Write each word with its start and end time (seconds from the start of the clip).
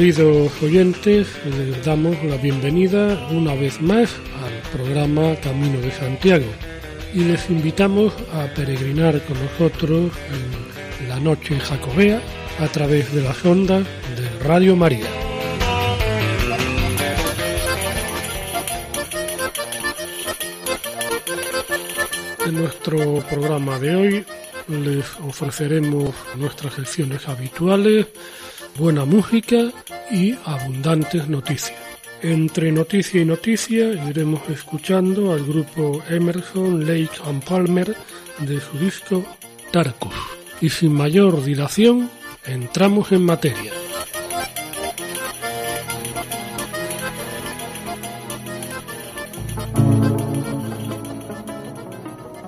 Queridos 0.00 0.50
oyentes, 0.62 1.28
les 1.44 1.84
damos 1.84 2.16
la 2.24 2.38
bienvenida 2.38 3.28
una 3.30 3.54
vez 3.54 3.82
más 3.82 4.10
al 4.42 4.72
programa 4.72 5.36
Camino 5.42 5.78
de 5.78 5.90
Santiago 5.90 6.46
y 7.12 7.18
les 7.24 7.50
invitamos 7.50 8.14
a 8.32 8.46
peregrinar 8.54 9.20
con 9.26 9.36
nosotros 9.44 10.10
en 11.02 11.06
la 11.10 11.20
noche 11.20 11.60
jacobea 11.60 12.22
a 12.60 12.68
través 12.68 13.12
de 13.14 13.20
las 13.20 13.44
ondas 13.44 13.84
de 14.16 14.42
Radio 14.42 14.74
María. 14.74 15.04
En 22.46 22.54
nuestro 22.54 23.22
programa 23.28 23.78
de 23.78 23.96
hoy 23.96 24.24
les 24.66 25.04
ofreceremos 25.28 26.14
nuestras 26.36 26.72
secciones 26.72 27.28
habituales 27.28 28.06
buena 28.78 29.04
música 29.04 29.70
y 30.10 30.34
abundantes 30.44 31.28
noticias. 31.28 31.78
Entre 32.22 32.70
noticia 32.70 33.22
y 33.22 33.24
noticia 33.24 33.92
iremos 34.08 34.42
escuchando 34.50 35.32
al 35.32 35.44
grupo 35.44 36.02
Emerson, 36.08 36.80
Lake 36.86 37.10
and 37.26 37.42
Palmer 37.44 37.96
de 38.38 38.60
su 38.60 38.78
disco 38.78 39.24
Tarkus. 39.70 40.14
Y 40.60 40.68
sin 40.68 40.92
mayor 40.92 41.42
dilación, 41.42 42.10
entramos 42.46 43.12
en 43.12 43.24
materia. 43.24 43.72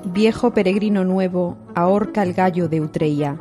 Viejo 0.04 0.52
peregrino 0.52 1.04
nuevo, 1.04 1.56
ahorca 1.74 2.22
el 2.22 2.34
gallo 2.34 2.68
de 2.68 2.82
Utreya 2.82 3.38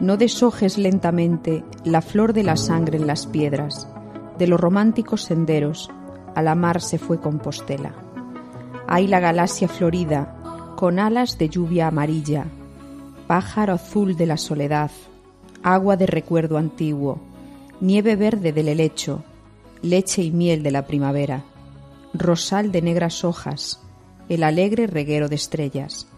no 0.00 0.16
deshojes 0.16 0.78
lentamente 0.78 1.64
la 1.84 2.02
flor 2.02 2.32
de 2.32 2.42
la 2.42 2.56
sangre 2.56 2.98
en 2.98 3.06
las 3.06 3.26
piedras, 3.26 3.88
de 4.38 4.46
los 4.46 4.60
románticos 4.60 5.22
senderos, 5.22 5.90
a 6.34 6.42
la 6.42 6.54
mar 6.54 6.80
se 6.80 6.98
fue 6.98 7.20
Compostela. 7.20 7.94
Hay 8.88 9.06
la 9.06 9.20
galaxia 9.20 9.68
florida, 9.68 10.36
con 10.76 10.98
alas 10.98 11.38
de 11.38 11.48
lluvia 11.48 11.88
amarilla, 11.88 12.46
pájaro 13.26 13.74
azul 13.74 14.16
de 14.16 14.26
la 14.26 14.36
soledad, 14.36 14.90
agua 15.62 15.96
de 15.96 16.06
recuerdo 16.06 16.58
antiguo, 16.58 17.20
nieve 17.80 18.16
verde 18.16 18.52
del 18.52 18.68
helecho, 18.68 19.22
leche 19.80 20.22
y 20.22 20.30
miel 20.30 20.62
de 20.62 20.72
la 20.72 20.86
primavera, 20.86 21.44
rosal 22.12 22.72
de 22.72 22.82
negras 22.82 23.24
hojas, 23.24 23.80
el 24.28 24.42
alegre 24.42 24.86
reguero 24.86 25.28
de 25.28 25.36
estrellas 25.36 26.08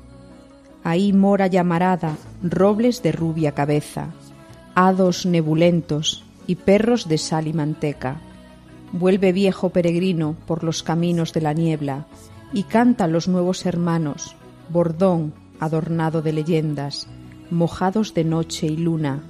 ahí 0.86 1.12
mora 1.12 1.48
llamarada, 1.48 2.16
robles 2.44 3.02
de 3.02 3.10
rubia 3.10 3.50
cabeza, 3.56 4.10
hados 4.76 5.26
nebulentos 5.26 6.24
y 6.46 6.54
perros 6.54 7.08
de 7.08 7.18
sal 7.18 7.48
y 7.48 7.52
manteca. 7.52 8.20
Vuelve 8.92 9.32
viejo 9.32 9.70
peregrino 9.70 10.36
por 10.46 10.62
los 10.62 10.84
caminos 10.84 11.32
de 11.32 11.40
la 11.40 11.54
niebla 11.54 12.06
y 12.52 12.62
canta 12.62 13.08
los 13.08 13.26
nuevos 13.26 13.66
hermanos, 13.66 14.36
bordón 14.68 15.34
adornado 15.58 16.22
de 16.22 16.32
leyendas, 16.32 17.08
mojados 17.50 18.14
de 18.14 18.22
noche 18.22 18.68
y 18.68 18.76
luna, 18.76 19.24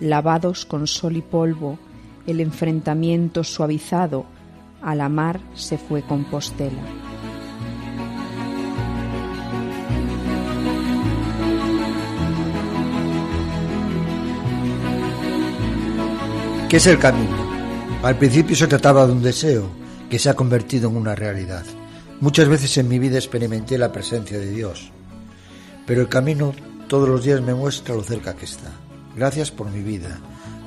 lavados 0.00 0.64
con 0.64 0.86
sol 0.86 1.18
y 1.18 1.22
polvo, 1.22 1.78
el 2.26 2.40
enfrentamiento 2.40 3.44
suavizado, 3.44 4.24
a 4.80 4.94
la 4.94 5.10
mar 5.10 5.40
se 5.52 5.76
fue 5.76 6.00
Compostela. 6.00 7.11
¿Qué 16.72 16.78
es 16.78 16.86
el 16.86 16.98
camino? 16.98 17.36
Al 18.02 18.16
principio 18.16 18.56
se 18.56 18.66
trataba 18.66 19.06
de 19.06 19.12
un 19.12 19.22
deseo 19.22 19.68
que 20.08 20.18
se 20.18 20.30
ha 20.30 20.34
convertido 20.34 20.88
en 20.88 20.96
una 20.96 21.14
realidad. 21.14 21.66
Muchas 22.18 22.48
veces 22.48 22.78
en 22.78 22.88
mi 22.88 22.98
vida 22.98 23.18
experimenté 23.18 23.76
la 23.76 23.92
presencia 23.92 24.38
de 24.38 24.50
Dios, 24.50 24.90
pero 25.86 26.00
el 26.00 26.08
camino 26.08 26.54
todos 26.88 27.10
los 27.10 27.24
días 27.24 27.42
me 27.42 27.52
muestra 27.52 27.94
lo 27.94 28.02
cerca 28.02 28.34
que 28.34 28.46
está. 28.46 28.70
Gracias 29.14 29.50
por 29.50 29.70
mi 29.70 29.82
vida, 29.82 30.18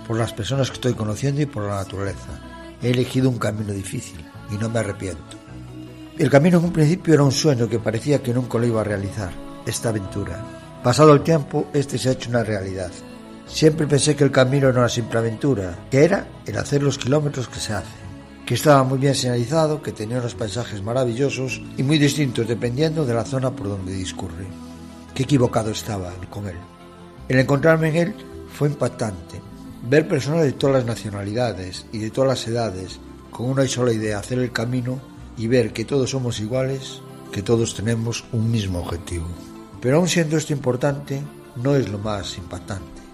por 0.07 0.15
las 0.15 0.31
personas 0.31 0.69
que 0.69 0.75
estoy 0.75 0.93
conociendo 0.93 1.41
y 1.41 1.47
por 1.47 1.63
la 1.63 1.77
naturaleza. 1.77 2.39
He 2.83 2.91
elegido 2.91 3.27
un 3.27 3.39
camino 3.39 3.73
difícil 3.73 4.23
y 4.51 4.59
no 4.59 4.69
me 4.69 4.81
arrepiento. 4.81 5.37
El 6.19 6.29
camino 6.29 6.59
en 6.59 6.65
un 6.65 6.71
principio 6.71 7.15
era 7.15 7.23
un 7.23 7.31
sueño 7.31 7.67
que 7.67 7.79
parecía 7.79 8.21
que 8.21 8.31
nunca 8.31 8.59
lo 8.59 8.67
iba 8.67 8.81
a 8.81 8.83
realizar, 8.83 9.31
esta 9.65 9.89
aventura. 9.89 10.45
Pasado 10.83 11.13
el 11.13 11.23
tiempo, 11.23 11.65
este 11.73 11.97
se 11.97 12.09
ha 12.09 12.11
hecho 12.11 12.29
una 12.29 12.43
realidad. 12.43 12.91
Siempre 13.47 13.85
pensé 13.85 14.15
que 14.15 14.23
el 14.23 14.31
camino 14.31 14.69
era 14.69 14.79
una 14.79 14.89
simple 14.89 15.19
aventura, 15.19 15.87
que 15.91 16.03
era 16.03 16.27
el 16.45 16.57
hacer 16.57 16.81
los 16.81 16.97
kilómetros 16.97 17.47
que 17.47 17.59
se 17.59 17.73
hacen, 17.73 18.05
que 18.45 18.55
estaba 18.55 18.83
muy 18.83 18.97
bien 18.97 19.13
señalizado, 19.13 19.81
que 19.81 19.91
tenía 19.91 20.17
unos 20.17 20.35
paisajes 20.35 20.81
maravillosos 20.81 21.61
y 21.77 21.83
muy 21.83 21.99
distintos 21.99 22.47
dependiendo 22.47 23.05
de 23.05 23.13
la 23.13 23.23
zona 23.23 23.55
por 23.55 23.69
donde 23.69 23.93
discurre. 23.93 24.47
Qué 25.13 25.23
equivocado 25.23 25.69
estaba 25.71 26.11
con 26.29 26.47
él. 26.47 26.57
El 27.29 27.39
encontrarme 27.39 27.89
en 27.89 27.95
él 27.95 28.15
fue 28.51 28.67
impactante. 28.67 29.39
Ver 29.87 30.07
personas 30.07 30.41
de 30.41 30.53
todas 30.53 30.77
las 30.77 30.85
nacionalidades 30.85 31.85
y 31.91 31.99
de 31.99 32.09
todas 32.09 32.29
las 32.29 32.47
edades 32.47 32.99
con 33.29 33.47
una 33.47 33.67
sola 33.67 33.93
idea, 33.93 34.19
hacer 34.19 34.39
el 34.39 34.51
camino 34.51 34.99
y 35.37 35.47
ver 35.47 35.71
que 35.71 35.85
todos 35.85 36.09
somos 36.09 36.39
iguales, 36.39 37.01
que 37.31 37.43
todos 37.43 37.75
tenemos 37.75 38.25
un 38.31 38.49
mismo 38.49 38.79
objetivo. 38.79 39.27
Pero 39.81 39.97
aun 39.97 40.07
siendo 40.07 40.35
esto 40.35 40.51
importante, 40.51 41.21
no 41.57 41.75
es 41.75 41.89
lo 41.89 41.99
más 41.99 42.37
impactante 42.37 43.04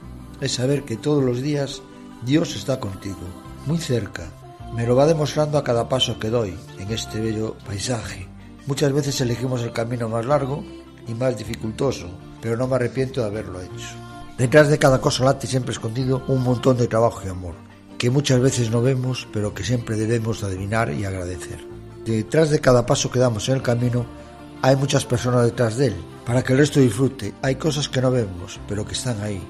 es 0.42 0.54
saber 0.54 0.84
que 0.84 0.98
todos 0.98 1.24
los 1.24 1.42
días 1.42 1.82
Dios 2.24 2.56
está 2.56 2.80
contigo, 2.80 3.18
muy 3.66 3.78
cerca. 3.78 4.28
Me 4.76 4.86
lo 4.86 4.96
va 4.96 5.06
demostrando 5.06 5.58
a 5.58 5.64
cada 5.64 5.88
paso 5.88 6.20
que 6.20 6.30
doy 6.30 6.56
en 6.80 6.92
este 6.92 7.20
bello 7.20 7.56
paisaje. 7.66 8.28
Muchas 8.68 8.92
veces 8.92 9.20
elegimos 9.22 9.62
el 9.62 9.72
camino 9.72 10.10
más 10.10 10.26
largo 10.26 10.64
y 11.08 11.14
más 11.14 11.38
dificultoso, 11.38 12.10
pero 12.42 12.58
no 12.58 12.68
me 12.68 12.76
arrepiento 12.76 13.22
de 13.22 13.28
haberlo 13.28 13.62
hecho. 13.62 13.96
Detrás 14.38 14.70
de 14.70 14.80
cada 14.80 15.00
cosa 15.00 15.24
late 15.24 15.48
siempre 15.48 15.72
escondido 15.72 16.24
un 16.28 16.44
montón 16.44 16.78
de 16.78 16.88
trabajo 16.88 17.22
y 17.26 17.30
amor, 17.30 17.56
que 17.98 18.10
muchas 18.10 18.40
veces 18.40 18.72
no 18.72 18.82
vemos, 18.82 19.28
pero 19.32 19.54
que 19.54 19.64
siempre 19.64 19.96
debemos 19.96 20.44
adivinar 20.44 20.92
y 20.92 21.06
agradecer. 21.06 21.60
Detrás 22.06 22.50
de 22.50 22.60
cada 22.60 22.86
paso 22.86 23.12
que 23.12 23.20
damos 23.20 23.48
en 23.50 23.56
el 23.56 23.62
camino 23.62 24.06
hay 24.64 24.76
muchas 24.76 25.06
personas 25.06 25.44
detrás 25.44 25.78
de 25.78 25.88
él, 25.88 25.96
para 26.26 26.44
que 26.44 26.54
el 26.54 26.60
resto 26.60 26.80
disfrute. 26.80 27.34
Hay 27.42 27.56
cosas 27.56 27.90
que 27.90 28.02
no 28.02 28.12
vemos, 28.12 28.60
pero 28.68 28.86
que 28.86 28.94
están 28.94 29.22
ahí, 29.22 29.42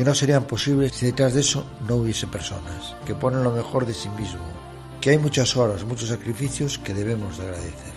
que 0.00 0.04
no 0.06 0.14
serían 0.14 0.44
posibles 0.44 0.92
si 0.92 1.04
detrás 1.04 1.34
de 1.34 1.42
eso 1.42 1.62
no 1.86 1.96
hubiese 1.96 2.26
personas, 2.26 2.96
que 3.04 3.14
ponen 3.14 3.44
lo 3.44 3.50
mejor 3.50 3.84
de 3.84 3.92
sí 3.92 4.08
mismo, 4.08 4.40
que 4.98 5.10
hay 5.10 5.18
muchas 5.18 5.54
horas, 5.58 5.84
muchos 5.84 6.08
sacrificios 6.08 6.78
que 6.78 6.94
debemos 6.94 7.36
de 7.36 7.42
agradecer. 7.42 7.92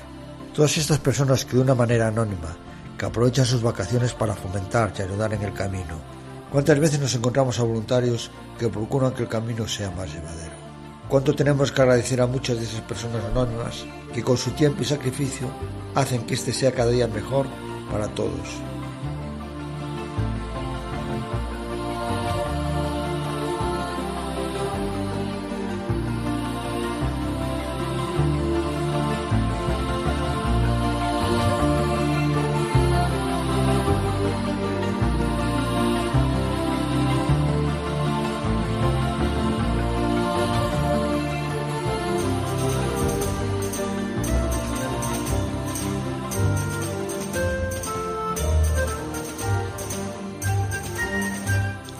Todas 0.54 0.78
estas 0.78 1.00
personas 1.00 1.46
que 1.46 1.56
de 1.56 1.62
una 1.62 1.76
manera 1.76 2.10
anónima, 2.10 2.58
que 2.98 3.06
aprovechan 3.06 3.46
sus 3.46 3.64
vacaciones 3.64 4.12
para 4.12 4.36
fomentar 4.36 4.92
y 5.00 5.02
ayudar 5.02 5.34
en 5.34 5.44
el 5.44 5.54
camino. 5.54 5.98
¿Cuántas 6.52 6.78
veces 6.78 7.00
nos 7.00 7.16
encontramos 7.16 7.58
a 7.62 7.64
voluntarios 7.64 8.30
que 8.60 8.68
procuran 8.68 9.14
que 9.14 9.24
el 9.24 9.30
camino 9.30 9.66
sea 9.66 9.90
más 9.92 10.14
llevadero? 10.14 10.56
¿Cuánto 11.08 11.34
tenemos 11.34 11.72
que 11.72 11.84
agradecer 11.84 12.20
a 12.20 12.28
muchas 12.28 12.58
de 12.58 12.66
esas 12.66 12.82
personas 12.82 13.24
anónimas 13.24 13.86
que 14.14 14.22
con 14.22 14.36
su 14.36 14.52
tiempo 14.52 14.82
y 14.82 14.86
sacrificio 14.86 15.48
hacen 15.96 16.24
que 16.24 16.34
este 16.34 16.52
sea 16.52 16.74
cada 16.74 16.92
día 16.92 17.08
mejor 17.08 17.46
para 17.90 18.10
todos? 18.10 18.73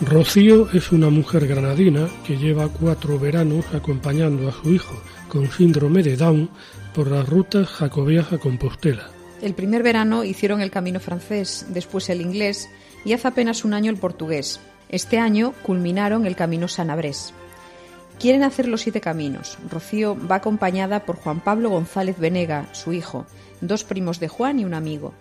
Rocío 0.06 0.68
es 0.72 0.92
una 0.92 1.08
mujer 1.08 1.46
granadina 1.46 2.08
que 2.26 2.36
lleva 2.36 2.68
cuatro 2.68 3.18
veranos 3.18 3.64
acompañando 3.72 4.48
a 4.48 4.52
su 4.52 4.72
hijo 4.72 4.94
con 5.28 5.50
síndrome 5.50 6.02
de 6.02 6.16
Down 6.16 6.50
por 6.94 7.10
las 7.10 7.26
rutas 7.26 7.68
jacobeas 7.68 8.32
a 8.32 8.38
Compostela. 8.38 9.08
El 9.40 9.54
primer 9.54 9.82
verano 9.82 10.22
hicieron 10.22 10.60
el 10.60 10.70
camino 10.70 11.00
francés, 11.00 11.66
después 11.70 12.10
el 12.10 12.20
inglés 12.20 12.68
y 13.04 13.14
hace 13.14 13.28
apenas 13.28 13.64
un 13.64 13.72
año 13.72 13.90
el 13.90 13.96
portugués. 13.96 14.60
Este 14.90 15.18
año 15.18 15.54
culminaron 15.62 16.26
el 16.26 16.36
camino 16.36 16.68
sanabrés. 16.68 17.32
Quieren 18.18 18.42
hacer 18.42 18.68
los 18.68 18.82
siete 18.82 19.00
caminos. 19.00 19.58
Rocío 19.70 20.18
va 20.30 20.36
acompañada 20.36 21.06
por 21.06 21.16
Juan 21.16 21.40
Pablo 21.40 21.70
González 21.70 22.18
Venega, 22.18 22.68
su 22.74 22.92
hijo, 22.92 23.26
dos 23.60 23.84
primos 23.84 24.20
de 24.20 24.28
Juan 24.28 24.60
y 24.60 24.64
un 24.64 24.74
amigo. 24.74 25.14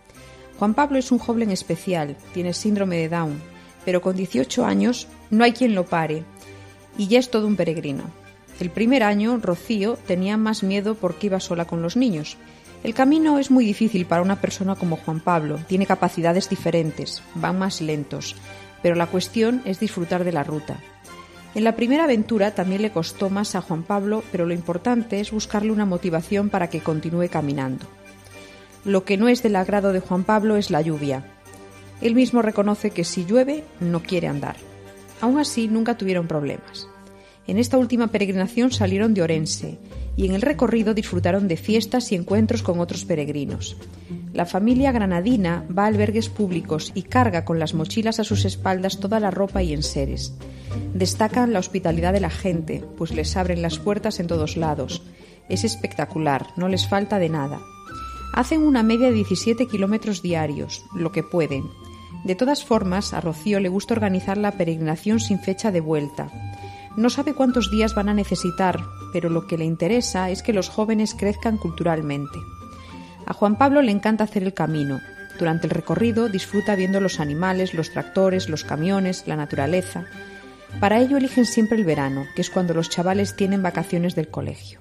Juan 0.60 0.74
Pablo 0.74 0.98
es 1.00 1.12
un 1.12 1.20
joven 1.20 1.52
especial, 1.52 2.18
tiene 2.34 2.54
síndrome 2.54 2.98
de 2.98 3.10
Down, 3.10 3.53
pero 3.86 4.02
con 4.02 4.16
18 4.16 4.66
años 4.66 5.08
no 5.30 5.44
hay 5.44 5.54
quien 5.54 5.76
lo 5.76 5.86
pare 5.86 6.24
y 6.98 7.08
ya 7.08 7.20
es 7.20 7.32
todo 7.32 7.48
un 7.48 7.56
peregrino. 7.56 8.04
El 8.60 8.70
primer 8.70 9.04
año, 9.04 9.40
Rocío 9.42 9.98
tenía 10.08 10.38
más 10.38 10.64
miedo 10.64 10.96
porque 10.96 11.28
iba 11.28 11.40
sola 11.40 11.66
con 11.66 11.82
los 11.82 11.98
niños. 11.98 12.38
El 12.84 12.94
camino 12.94 13.40
es 13.40 13.50
muy 13.50 13.66
difícil 13.66 14.06
para 14.06 14.22
una 14.22 14.42
persona 14.42 14.76
como 14.76 14.98
Juan 14.98 15.20
Pablo, 15.20 15.60
tiene 15.68 15.86
capacidades 15.86 16.50
diferentes, 16.50 17.24
van 17.36 17.58
más 17.58 17.82
lentos, 17.82 18.36
pero 18.82 18.96
la 18.96 19.08
cuestión 19.08 19.62
es 19.66 19.80
disfrutar 19.80 20.24
de 20.24 20.34
la 20.34 20.44
ruta. 20.44 20.78
En 21.56 21.64
la 21.64 21.76
primera 21.76 22.06
aventura 22.06 22.52
también 22.52 22.82
le 22.82 22.92
costó 22.92 23.30
más 23.30 23.56
a 23.56 23.62
Juan 23.62 23.84
Pablo, 23.84 24.24
pero 24.32 24.46
lo 24.46 24.54
importante 24.54 25.20
es 25.20 25.32
buscarle 25.32 25.72
una 25.72 25.86
motivación 25.86 26.50
para 26.50 26.70
que 26.70 26.82
continúe 26.82 27.30
caminando. 27.30 27.86
Lo 28.86 29.06
que 29.06 29.18
no 29.18 29.30
es 29.30 29.44
del 29.44 29.56
agrado 29.56 29.94
de 29.94 30.00
Juan 30.00 30.24
Pablo 30.24 30.58
es 30.58 30.72
la 30.72 30.82
lluvia. 30.82 31.24
Él 32.04 32.16
mismo 32.16 32.42
reconoce 32.42 32.92
que 32.92 33.06
si 33.06 33.26
llueve 33.26 33.64
no 33.80 34.04
quiere 34.04 34.28
andar. 34.28 34.58
Aún 35.22 35.40
así, 35.40 35.70
nunca 35.70 35.98
tuvieron 35.98 36.28
problemas. 36.28 36.90
En 37.48 37.58
esta 37.58 37.78
última 37.78 38.08
peregrinación 38.08 38.72
salieron 38.72 39.14
de 39.14 39.22
Orense 39.22 39.80
y 40.18 40.26
en 40.26 40.34
el 40.34 40.42
recorrido 40.42 40.94
disfrutaron 40.94 41.48
de 41.48 41.56
fiestas 41.56 42.12
y 42.12 42.16
encuentros 42.16 42.62
con 42.62 42.82
otros 42.82 43.06
peregrinos. 43.06 43.78
La 44.34 44.46
familia 44.46 44.92
granadina 44.92 45.66
va 45.76 45.84
a 45.84 45.88
albergues 45.88 46.28
públicos 46.28 46.92
y 46.94 47.04
carga 47.04 47.46
con 47.46 47.58
las 47.58 47.74
mochilas 47.74 48.20
a 48.20 48.26
sus 48.26 48.44
espaldas 48.44 49.00
toda 49.00 49.22
la 49.22 49.32
ropa 49.32 49.64
y 49.64 49.72
enseres. 49.72 50.34
Destacan 50.94 51.54
la 51.54 51.60
hospitalidad 51.60 52.12
de 52.12 52.20
la 52.20 52.30
gente, 52.30 52.84
pues 52.98 53.12
les 53.12 53.38
abren 53.38 53.62
las 53.62 53.80
puertas 53.80 54.20
en 54.20 54.28
todos 54.28 54.58
lados. 54.58 55.04
Es 55.48 55.64
espectacular, 55.64 56.48
no 56.58 56.68
les 56.68 56.86
falta 56.86 57.18
de 57.18 57.30
nada. 57.30 57.62
Hacen 58.34 58.62
una 58.62 58.84
media 58.84 59.08
de 59.08 59.14
17 59.14 59.68
kilómetros 59.68 60.22
diarios, 60.22 60.84
lo 60.96 61.12
que 61.12 61.24
pueden. 61.24 61.64
De 62.24 62.36
todas 62.36 62.64
formas, 62.64 63.14
a 63.14 63.22
Rocío 63.22 63.60
le 63.60 63.70
gusta 63.70 63.94
organizar 63.94 64.38
la 64.38 64.54
peregrinación 64.54 65.20
sin 65.20 65.40
fecha 65.40 65.72
de 65.72 65.82
vuelta. 65.82 66.30
No 66.96 67.10
sabe 67.10 67.34
cuántos 67.34 67.70
días 67.70 67.96
van 67.96 68.08
a 68.08 68.14
necesitar, 68.14 68.80
pero 69.12 69.30
lo 69.30 69.46
que 69.48 69.58
le 69.58 69.66
interesa 69.66 70.30
es 70.30 70.42
que 70.42 70.54
los 70.54 70.70
jóvenes 70.70 71.16
crezcan 71.16 71.58
culturalmente. 71.58 72.40
A 73.26 73.34
Juan 73.34 73.58
Pablo 73.58 73.82
le 73.82 73.92
encanta 73.92 74.24
hacer 74.24 74.44
el 74.44 74.54
camino. 74.54 75.02
Durante 75.40 75.68
el 75.68 75.72
recorrido 75.72 76.30
disfruta 76.30 76.76
viendo 76.76 77.02
los 77.02 77.20
animales, 77.20 77.74
los 77.74 77.92
tractores, 77.92 78.48
los 78.48 78.64
camiones, 78.64 79.24
la 79.28 79.36
naturaleza. 79.36 80.06
Para 80.80 81.00
ello 81.00 81.18
eligen 81.18 81.46
siempre 81.46 81.78
el 81.78 81.86
verano, 81.86 82.26
que 82.36 82.42
es 82.42 82.50
cuando 82.50 82.74
los 82.74 82.90
chavales 82.90 83.36
tienen 83.36 83.64
vacaciones 83.64 84.16
del 84.16 84.30
colegio. 84.30 84.80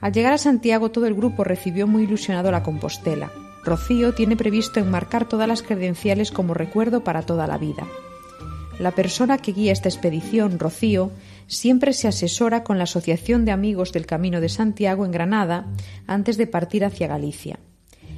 Al 0.00 0.12
llegar 0.12 0.32
a 0.32 0.38
Santiago 0.38 0.90
todo 0.90 1.06
el 1.06 1.14
grupo 1.14 1.44
recibió 1.44 1.86
muy 1.86 2.04
ilusionado 2.04 2.50
la 2.50 2.62
Compostela. 2.62 3.30
Rocío 3.64 4.12
tiene 4.12 4.36
previsto 4.36 4.78
enmarcar 4.78 5.26
todas 5.26 5.48
las 5.48 5.62
credenciales 5.62 6.30
como 6.30 6.54
recuerdo 6.54 7.02
para 7.02 7.22
toda 7.22 7.46
la 7.46 7.58
vida. 7.58 7.86
La 8.78 8.90
persona 8.90 9.38
que 9.38 9.52
guía 9.52 9.72
esta 9.72 9.88
expedición, 9.88 10.58
Rocío, 10.58 11.10
siempre 11.46 11.92
se 11.92 12.08
asesora 12.08 12.64
con 12.64 12.76
la 12.76 12.84
Asociación 12.84 13.44
de 13.44 13.52
Amigos 13.52 13.92
del 13.92 14.04
Camino 14.04 14.40
de 14.40 14.48
Santiago 14.48 15.04
en 15.04 15.12
Granada 15.12 15.66
antes 16.06 16.36
de 16.36 16.46
partir 16.46 16.84
hacia 16.84 17.06
Galicia. 17.06 17.58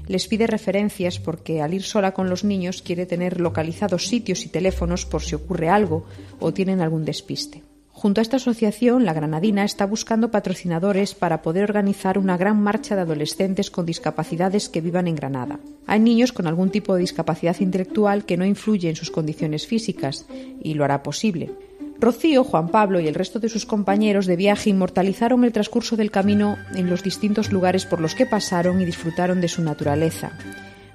Les 0.09 0.27
pide 0.29 0.47
referencias 0.47 1.19
porque 1.19 1.63
al 1.63 1.75
ir 1.75 1.83
sola 1.83 2.13
con 2.13 2.31
los 2.31 2.45
niños 2.45 2.81
quiere 2.81 3.07
tener 3.07 3.41
localizados 3.41 4.07
sitios 4.07 4.45
y 4.45 4.49
teléfonos 4.49 5.05
por 5.05 5.23
si 5.23 5.35
ocurre 5.35 5.69
algo 5.69 6.07
o 6.41 6.53
tienen 6.53 6.81
algún 6.81 7.05
despiste. 7.05 7.63
Junto 7.97 8.21
a 8.21 8.23
esta 8.23 8.37
asociación, 8.37 9.07
la 9.07 9.15
Granadina 9.15 9.65
está 9.65 9.87
buscando 9.87 10.31
patrocinadores 10.31 11.15
para 11.15 11.41
poder 11.41 11.65
organizar 11.65 12.19
una 12.19 12.37
gran 12.37 12.61
marcha 12.61 12.95
de 12.95 13.01
adolescentes 13.01 13.71
con 13.71 13.87
discapacidades 13.87 14.69
que 14.69 14.83
vivan 14.83 15.09
en 15.09 15.15
Granada. 15.15 15.61
Hay 15.87 16.01
niños 16.01 16.33
con 16.33 16.47
algún 16.47 16.69
tipo 16.69 16.95
de 16.95 17.01
discapacidad 17.01 17.59
intelectual 17.59 18.27
que 18.27 18.37
no 18.37 18.45
influye 18.45 18.91
en 18.91 18.97
sus 18.97 19.11
condiciones 19.11 19.67
físicas 19.67 20.27
y 20.63 20.75
lo 20.75 20.85
hará 20.85 21.03
posible. 21.03 21.55
Rocío, 21.99 22.45
Juan 22.45 22.69
Pablo 22.69 23.01
y 23.01 23.09
el 23.09 23.15
resto 23.15 23.41
de 23.41 23.49
sus 23.49 23.65
compañeros 23.65 24.27
de 24.27 24.37
viaje 24.37 24.69
inmortalizaron 24.69 25.43
el 25.45 25.53
transcurso 25.53 25.97
del 25.97 26.11
camino 26.11 26.59
en 26.75 26.91
los 26.91 27.03
distintos 27.03 27.51
lugares 27.51 27.87
por 27.87 28.03
los 28.03 28.15
que 28.15 28.27
pasaron 28.27 28.79
y 28.79 28.85
disfrutaron 28.85 29.41
de 29.41 29.49
su 29.49 29.63
naturaleza. 29.63 30.33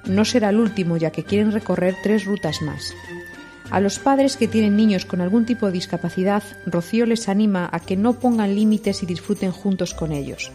No 0.05 0.23
será 0.23 0.49
el 0.49 0.59
último 0.59 0.97
ya 0.97 1.09
que 1.09 1.23
quieren 1.23 1.51
recorrer 1.51 1.95
tres 2.03 2.25
rutas 2.25 2.61
más. 2.61 2.93
A 3.71 3.79
los 3.79 3.99
padres 3.99 4.35
que 4.35 4.49
tienen 4.49 4.75
niños 4.75 5.05
con 5.05 5.21
algún 5.21 5.45
tipo 5.45 5.65
de 5.65 5.71
discapacidad, 5.71 6.43
Rocío 6.65 7.05
les 7.05 7.29
anima 7.29 7.69
a 7.71 7.79
que 7.79 7.95
no 7.95 8.19
pongan 8.19 8.53
límites 8.53 9.01
y 9.01 9.05
disfruten 9.05 9.53
juntos 9.53 9.93
con 9.93 10.11
ellos. 10.11 10.51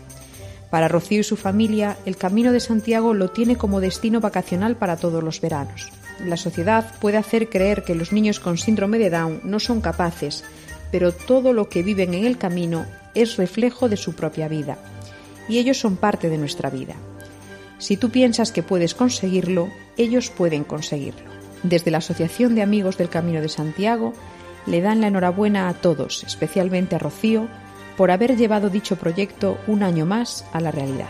Para 0.68 0.86
Rocío 0.86 1.20
y 1.20 1.24
su 1.24 1.38
familia, 1.38 1.96
el 2.04 2.18
Camino 2.18 2.52
de 2.52 2.60
Santiago 2.60 3.14
lo 3.14 3.30
tiene 3.30 3.56
como 3.56 3.80
destino 3.80 4.20
vacacional 4.20 4.76
para 4.76 4.98
todos 4.98 5.24
los 5.24 5.40
veranos. 5.40 5.88
La 6.26 6.36
sociedad 6.36 6.92
puede 7.00 7.16
hacer 7.16 7.48
creer 7.48 7.84
que 7.84 7.94
los 7.94 8.12
niños 8.12 8.38
con 8.38 8.58
síndrome 8.58 8.98
de 8.98 9.08
Down 9.08 9.40
no 9.44 9.60
son 9.60 9.80
capaces, 9.80 10.44
pero 10.92 11.12
todo 11.12 11.54
lo 11.54 11.70
que 11.70 11.82
viven 11.82 12.12
en 12.12 12.26
el 12.26 12.36
camino 12.36 12.84
es 13.14 13.38
reflejo 13.38 13.88
de 13.88 13.96
su 13.96 14.12
propia 14.14 14.46
vida. 14.46 14.76
Y 15.48 15.56
ellos 15.56 15.78
son 15.78 15.96
parte 15.96 16.28
de 16.28 16.36
nuestra 16.36 16.68
vida. 16.68 16.96
Si 17.78 17.96
tú 17.96 18.10
piensas 18.10 18.52
que 18.52 18.62
puedes 18.62 18.94
conseguirlo, 18.94 19.70
ellos 19.96 20.28
pueden 20.28 20.64
conseguirlo 20.64 21.35
desde 21.68 21.90
la 21.90 21.98
Asociación 21.98 22.54
de 22.54 22.62
Amigos 22.62 22.96
del 22.96 23.08
Camino 23.08 23.40
de 23.40 23.48
Santiago, 23.48 24.12
le 24.66 24.80
dan 24.80 25.00
la 25.00 25.08
enhorabuena 25.08 25.68
a 25.68 25.74
todos, 25.74 26.24
especialmente 26.24 26.96
a 26.96 26.98
Rocío, 26.98 27.48
por 27.96 28.10
haber 28.10 28.36
llevado 28.36 28.68
dicho 28.68 28.96
proyecto 28.96 29.58
un 29.66 29.82
año 29.82 30.06
más 30.06 30.44
a 30.52 30.60
la 30.60 30.70
realidad. 30.70 31.06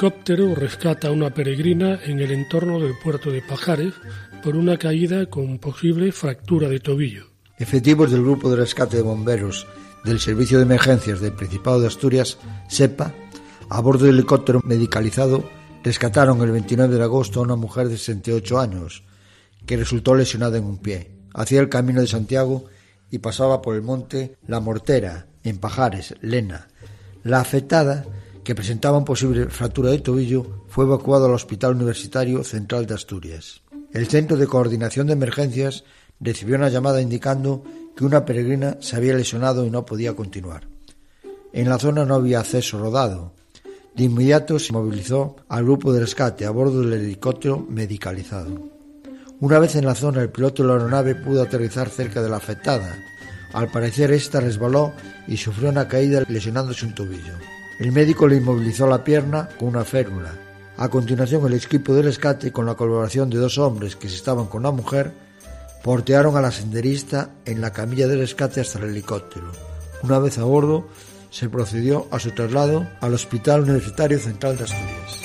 Helicóptero 0.00 0.54
rescata 0.54 1.08
a 1.08 1.10
una 1.10 1.28
peregrina 1.28 2.00
en 2.06 2.20
el 2.20 2.30
entorno 2.30 2.80
del 2.80 2.96
puerto 2.96 3.30
de 3.30 3.42
Pajares 3.42 3.92
por 4.42 4.56
una 4.56 4.78
caída 4.78 5.26
con 5.26 5.58
posible 5.58 6.10
fractura 6.10 6.70
de 6.70 6.80
tobillo. 6.80 7.26
Efectivos 7.58 8.10
del 8.10 8.22
Grupo 8.22 8.48
de 8.48 8.56
Rescate 8.56 8.96
de 8.96 9.02
Bomberos 9.02 9.66
del 10.02 10.18
Servicio 10.18 10.56
de 10.56 10.64
Emergencias 10.64 11.20
del 11.20 11.34
Principado 11.34 11.80
de 11.80 11.88
Asturias, 11.88 12.38
SEPA, 12.70 13.12
a 13.68 13.80
bordo 13.82 14.06
del 14.06 14.14
helicóptero 14.14 14.62
medicalizado, 14.64 15.50
rescataron 15.84 16.40
el 16.40 16.52
29 16.52 16.94
de 16.94 17.02
agosto 17.02 17.40
a 17.40 17.42
una 17.42 17.56
mujer 17.56 17.90
de 17.90 17.98
68 17.98 18.58
años 18.58 19.04
que 19.66 19.76
resultó 19.76 20.14
lesionada 20.14 20.56
en 20.56 20.64
un 20.64 20.78
pie. 20.78 21.10
Hacía 21.34 21.60
el 21.60 21.68
camino 21.68 22.00
de 22.00 22.06
Santiago 22.06 22.64
y 23.10 23.18
pasaba 23.18 23.60
por 23.60 23.74
el 23.74 23.82
monte 23.82 24.38
La 24.46 24.60
Mortera, 24.60 25.26
en 25.44 25.58
Pajares, 25.58 26.14
Lena. 26.22 26.68
La 27.22 27.40
afectada, 27.40 28.06
que 28.50 28.54
presentaba 28.56 28.96
una 28.96 29.04
posible 29.04 29.46
fractura 29.46 29.90
de 29.90 30.00
tobillo, 30.00 30.64
fue 30.66 30.84
evacuada 30.84 31.26
al 31.26 31.34
Hospital 31.34 31.76
Universitario 31.76 32.42
Central 32.42 32.84
de 32.84 32.94
Asturias. 32.94 33.62
El 33.92 34.08
Centro 34.08 34.36
de 34.36 34.48
Coordinación 34.48 35.06
de 35.06 35.12
Emergencias 35.12 35.84
recibió 36.18 36.56
una 36.56 36.68
llamada 36.68 37.00
indicando 37.00 37.62
que 37.94 38.04
una 38.04 38.24
peregrina 38.24 38.76
se 38.80 38.96
había 38.96 39.14
lesionado 39.14 39.64
y 39.64 39.70
no 39.70 39.86
podía 39.86 40.16
continuar. 40.16 40.66
En 41.52 41.68
la 41.68 41.78
zona 41.78 42.04
no 42.04 42.16
había 42.16 42.40
acceso 42.40 42.80
rodado. 42.80 43.34
De 43.94 44.02
inmediato 44.02 44.58
se 44.58 44.72
movilizó 44.72 45.36
al 45.48 45.62
grupo 45.62 45.92
de 45.92 46.00
rescate 46.00 46.44
a 46.44 46.50
bordo 46.50 46.80
del 46.80 46.94
helicóptero 46.94 47.64
medicalizado. 47.68 48.68
Una 49.38 49.60
vez 49.60 49.76
en 49.76 49.86
la 49.86 49.94
zona, 49.94 50.22
el 50.22 50.30
piloto 50.30 50.64
de 50.64 50.70
la 50.70 50.74
aeronave 50.74 51.14
pudo 51.14 51.42
aterrizar 51.42 51.88
cerca 51.88 52.20
de 52.20 52.28
la 52.28 52.38
afectada. 52.38 52.98
Al 53.52 53.70
parecer, 53.70 54.10
esta 54.10 54.40
resbaló 54.40 54.92
y 55.28 55.36
sufrió 55.36 55.68
una 55.68 55.86
caída 55.86 56.24
lesionándose 56.28 56.84
un 56.84 56.96
tobillo. 56.96 57.34
El 57.80 57.92
médico 57.92 58.28
le 58.28 58.36
inmovilizó 58.36 58.86
la 58.86 59.02
pierna 59.02 59.48
con 59.58 59.68
una 59.68 59.86
férula. 59.86 60.34
A 60.76 60.90
continuación, 60.90 61.46
el 61.46 61.54
equipo 61.54 61.94
de 61.94 62.02
rescate, 62.02 62.52
con 62.52 62.66
la 62.66 62.74
colaboración 62.74 63.30
de 63.30 63.38
dos 63.38 63.56
hombres 63.56 63.96
que 63.96 64.10
se 64.10 64.16
estaban 64.16 64.48
con 64.48 64.64
la 64.64 64.70
mujer, 64.70 65.14
portearon 65.82 66.36
a 66.36 66.42
la 66.42 66.50
senderista 66.50 67.30
en 67.46 67.62
la 67.62 67.72
camilla 67.72 68.06
de 68.06 68.16
rescate 68.16 68.60
hasta 68.60 68.80
el 68.80 68.90
helicóptero. 68.90 69.50
Una 70.02 70.18
vez 70.18 70.36
a 70.36 70.44
bordo, 70.44 70.88
se 71.30 71.48
procedió 71.48 72.06
a 72.10 72.18
su 72.18 72.32
traslado 72.32 72.86
al 73.00 73.14
Hospital 73.14 73.62
Universitario 73.62 74.18
Central 74.18 74.58
de 74.58 74.64
Asturias. 74.64 75.19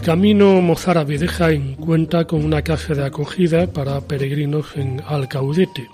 El 0.00 0.06
camino 0.06 0.62
mozárabe 0.62 1.18
de 1.18 1.28
Jaén 1.28 1.74
cuenta 1.74 2.24
con 2.24 2.42
una 2.42 2.62
casa 2.62 2.94
de 2.94 3.04
acogida 3.04 3.70
para 3.70 4.00
peregrinos 4.00 4.74
en 4.74 5.02
Alcaudete, 5.06 5.90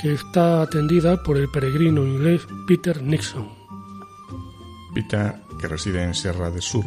que 0.00 0.14
está 0.14 0.62
atendida 0.62 1.22
por 1.22 1.36
el 1.36 1.50
peregrino 1.50 2.02
inglés 2.02 2.40
Peter 2.66 3.02
Nixon. 3.02 3.50
Peter, 4.94 5.34
que 5.60 5.68
reside 5.68 6.02
en 6.02 6.14
Sierra 6.14 6.50
del 6.50 6.62
Sur, 6.62 6.86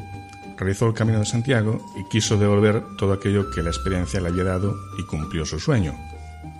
realizó 0.57 0.87
el 0.87 0.95
Camino 0.95 1.19
de 1.19 1.25
Santiago 1.25 1.85
y 1.97 2.09
quiso 2.09 2.35
devolver 2.35 2.81
todo 2.97 3.13
aquello 3.13 3.51
que 3.51 3.61
la 3.61 3.69
experiencia 3.69 4.19
le 4.19 4.29
había 4.29 4.45
dado 4.45 4.75
y 4.97 5.03
cumplió 5.03 5.45
su 5.45 5.59
sueño, 5.59 5.93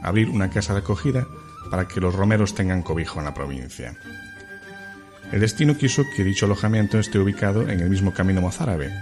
abrir 0.04 0.30
una 0.30 0.52
casa 0.52 0.74
de 0.74 0.82
acogida 0.82 1.26
para 1.72 1.88
que 1.88 2.00
los 2.00 2.14
romeros 2.14 2.54
tengan 2.54 2.84
cobijo 2.84 3.18
en 3.18 3.26
la 3.26 3.34
provincia. 3.34 3.98
El 5.32 5.40
destino 5.40 5.76
quiso 5.76 6.04
que 6.16 6.24
dicho 6.24 6.46
alojamiento 6.46 7.00
esté 7.00 7.18
ubicado 7.18 7.68
en 7.68 7.80
el 7.80 7.90
mismo 7.90 8.14
camino 8.14 8.40
mozárabe, 8.40 8.94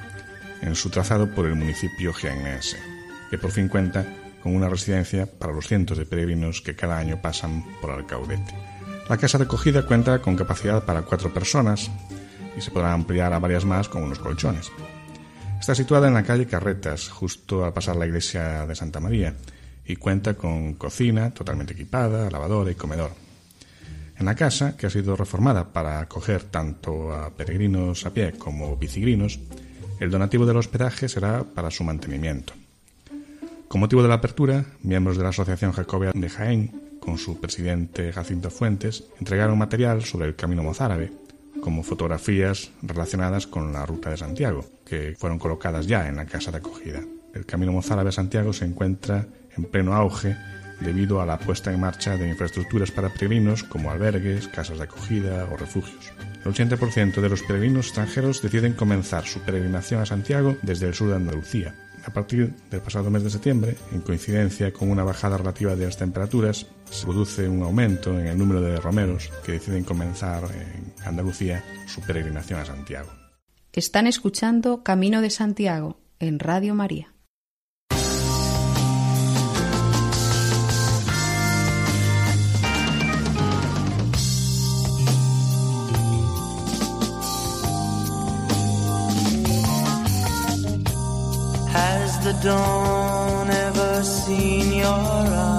en 0.63 0.75
su 0.75 0.89
trazado 0.89 1.29
por 1.29 1.45
el 1.45 1.55
municipio 1.55 2.13
jiennense, 2.13 2.77
que 3.29 3.37
por 3.37 3.51
fin 3.51 3.67
cuenta 3.67 4.05
con 4.41 4.55
una 4.55 4.69
residencia 4.69 5.25
para 5.25 5.53
los 5.53 5.67
cientos 5.67 5.97
de 5.97 6.05
peregrinos 6.05 6.61
que 6.61 6.75
cada 6.75 6.97
año 6.97 7.21
pasan 7.21 7.63
por 7.81 7.91
Alcaudete. 7.91 8.53
La 9.09 9.17
casa 9.17 9.37
de 9.37 9.43
acogida 9.43 9.85
cuenta 9.85 10.21
con 10.21 10.35
capacidad 10.35 10.83
para 10.83 11.01
cuatro 11.03 11.33
personas 11.33 11.91
y 12.57 12.61
se 12.61 12.71
podrá 12.71 12.93
ampliar 12.93 13.33
a 13.33 13.39
varias 13.39 13.65
más 13.65 13.89
con 13.89 14.03
unos 14.03 14.19
colchones. 14.19 14.71
Está 15.59 15.75
situada 15.75 16.07
en 16.07 16.13
la 16.13 16.23
calle 16.23 16.45
Carretas, 16.45 17.09
justo 17.09 17.63
al 17.63 17.73
pasar 17.73 17.95
la 17.95 18.05
iglesia 18.05 18.65
de 18.65 18.75
Santa 18.75 18.99
María, 18.99 19.33
y 19.85 19.95
cuenta 19.97 20.35
con 20.35 20.75
cocina 20.75 21.31
totalmente 21.31 21.73
equipada, 21.73 22.29
lavadora 22.29 22.71
y 22.71 22.75
comedor. 22.75 23.11
En 24.17 24.25
la 24.25 24.35
casa, 24.35 24.77
que 24.77 24.87
ha 24.87 24.89
sido 24.89 25.15
reformada 25.15 25.73
para 25.73 25.99
acoger 25.99 26.43
tanto 26.43 27.13
a 27.13 27.31
peregrinos 27.31 28.05
a 28.05 28.13
pie 28.13 28.33
como 28.33 28.77
bicigrinos, 28.77 29.39
el 29.99 30.11
donativo 30.11 30.45
del 30.45 30.57
hospedaje 30.57 31.07
será 31.07 31.43
para 31.43 31.71
su 31.71 31.83
mantenimiento. 31.83 32.53
Con 33.67 33.81
motivo 33.81 34.03
de 34.03 34.09
la 34.09 34.15
apertura, 34.15 34.65
miembros 34.81 35.17
de 35.17 35.23
la 35.23 35.29
Asociación 35.29 35.71
Jacobea 35.71 36.11
de 36.13 36.29
Jaén, 36.29 36.97
con 36.99 37.17
su 37.17 37.39
presidente 37.39 38.13
Jacinto 38.13 38.49
Fuentes, 38.49 39.05
entregaron 39.19 39.57
material 39.57 40.03
sobre 40.03 40.27
el 40.27 40.35
camino 40.35 40.63
mozárabe, 40.63 41.11
como 41.61 41.83
fotografías 41.83 42.71
relacionadas 42.81 43.47
con 43.47 43.73
la 43.73 43.85
ruta 43.85 44.09
de 44.09 44.17
Santiago, 44.17 44.65
que 44.85 45.15
fueron 45.17 45.39
colocadas 45.39 45.87
ya 45.87 46.07
en 46.07 46.17
la 46.17 46.25
casa 46.25 46.51
de 46.51 46.57
acogida. 46.57 47.01
El 47.33 47.45
camino 47.45 47.71
mozárabe 47.71 48.09
a 48.09 48.11
Santiago 48.11 48.53
se 48.53 48.65
encuentra 48.65 49.25
en 49.57 49.65
pleno 49.65 49.95
auge 49.95 50.35
debido 50.79 51.21
a 51.21 51.25
la 51.25 51.39
puesta 51.39 51.71
en 51.71 51.79
marcha 51.79 52.17
de 52.17 52.29
infraestructuras 52.29 52.91
para 52.91 53.09
peregrinos 53.09 53.63
como 53.63 53.91
albergues, 53.91 54.47
casas 54.47 54.77
de 54.77 54.83
acogida 54.83 55.47
o 55.51 55.57
refugios. 55.57 56.11
El 56.45 56.53
80% 56.53 57.21
de 57.21 57.29
los 57.29 57.41
peregrinos 57.43 57.87
extranjeros 57.87 58.41
deciden 58.41 58.73
comenzar 58.73 59.25
su 59.25 59.39
peregrinación 59.39 60.01
a 60.01 60.05
Santiago 60.05 60.57
desde 60.61 60.87
el 60.87 60.93
sur 60.93 61.09
de 61.09 61.15
Andalucía. 61.15 61.73
A 62.05 62.11
partir 62.11 62.53
del 62.69 62.81
pasado 62.81 63.09
mes 63.09 63.23
de 63.23 63.29
septiembre, 63.29 63.77
en 63.93 64.01
coincidencia 64.01 64.73
con 64.73 64.91
una 64.91 65.05
bajada 65.05 65.37
relativa 65.37 65.75
de 65.75 65.85
las 65.85 65.97
temperaturas, 65.97 66.67
se 66.89 67.05
produce 67.05 67.47
un 67.47 67.63
aumento 67.63 68.19
en 68.19 68.27
el 68.27 68.37
número 68.37 68.61
de 68.61 68.77
romeros 68.77 69.31
que 69.45 69.53
deciden 69.53 69.85
comenzar 69.85 70.43
en 70.53 70.93
Andalucía 71.05 71.63
su 71.87 72.01
peregrinación 72.01 72.59
a 72.59 72.65
Santiago. 72.65 73.09
Están 73.71 74.05
escuchando 74.05 74.83
Camino 74.83 75.21
de 75.21 75.29
Santiago 75.29 75.97
en 76.19 76.39
Radio 76.39 76.75
María. 76.75 77.12
Dawn 92.43 93.49
ever 93.49 94.03
seen 94.03 94.73
your 94.73 94.87
eyes? 94.87 95.52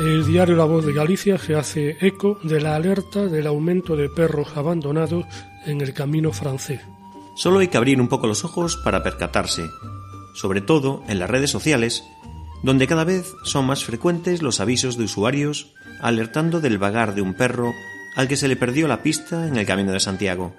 El 0.00 0.24
diario 0.24 0.56
La 0.56 0.64
Voz 0.64 0.86
de 0.86 0.94
Galicia 0.94 1.36
se 1.36 1.54
hace 1.54 1.98
eco 2.00 2.38
de 2.42 2.58
la 2.58 2.74
alerta 2.74 3.26
del 3.26 3.46
aumento 3.46 3.96
de 3.96 4.08
perros 4.08 4.48
abandonados 4.56 5.26
en 5.66 5.82
el 5.82 5.92
camino 5.92 6.32
francés. 6.32 6.80
Solo 7.36 7.58
hay 7.58 7.68
que 7.68 7.76
abrir 7.76 8.00
un 8.00 8.08
poco 8.08 8.26
los 8.26 8.42
ojos 8.42 8.78
para 8.78 9.02
percatarse, 9.02 9.68
sobre 10.32 10.62
todo 10.62 11.02
en 11.06 11.18
las 11.18 11.28
redes 11.28 11.50
sociales, 11.50 12.02
donde 12.62 12.86
cada 12.86 13.04
vez 13.04 13.34
son 13.44 13.66
más 13.66 13.84
frecuentes 13.84 14.40
los 14.40 14.60
avisos 14.60 14.96
de 14.96 15.04
usuarios 15.04 15.74
alertando 16.00 16.62
del 16.62 16.78
vagar 16.78 17.14
de 17.14 17.20
un 17.20 17.34
perro 17.34 17.74
al 18.16 18.26
que 18.26 18.38
se 18.38 18.48
le 18.48 18.56
perdió 18.56 18.88
la 18.88 19.02
pista 19.02 19.46
en 19.46 19.58
el 19.58 19.66
camino 19.66 19.92
de 19.92 20.00
Santiago. 20.00 20.54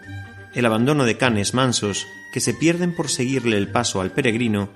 El 0.54 0.68
abandono 0.68 1.04
de 1.04 1.18
canes 1.18 1.56
mansos 1.56 2.06
que 2.32 2.42
se 2.42 2.54
pierden 2.54 2.96
por 2.96 3.10
seguirle 3.10 3.58
el 3.58 3.72
paso 3.72 4.02
al 4.02 4.12
peregrino 4.12 4.70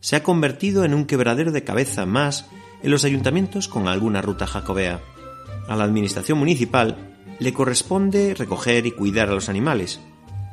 se 0.00 0.16
ha 0.16 0.22
convertido 0.22 0.84
en 0.84 0.92
un 0.92 1.06
quebradero 1.06 1.52
de 1.52 1.64
cabeza 1.64 2.04
más 2.04 2.44
en 2.84 2.90
los 2.90 3.04
ayuntamientos 3.04 3.66
con 3.66 3.88
alguna 3.88 4.20
ruta 4.20 4.46
jacobea. 4.46 5.00
A 5.68 5.74
la 5.74 5.84
administración 5.84 6.38
municipal 6.38 7.16
le 7.40 7.54
corresponde 7.54 8.34
recoger 8.34 8.84
y 8.84 8.90
cuidar 8.90 9.30
a 9.30 9.34
los 9.34 9.48
animales. 9.48 10.00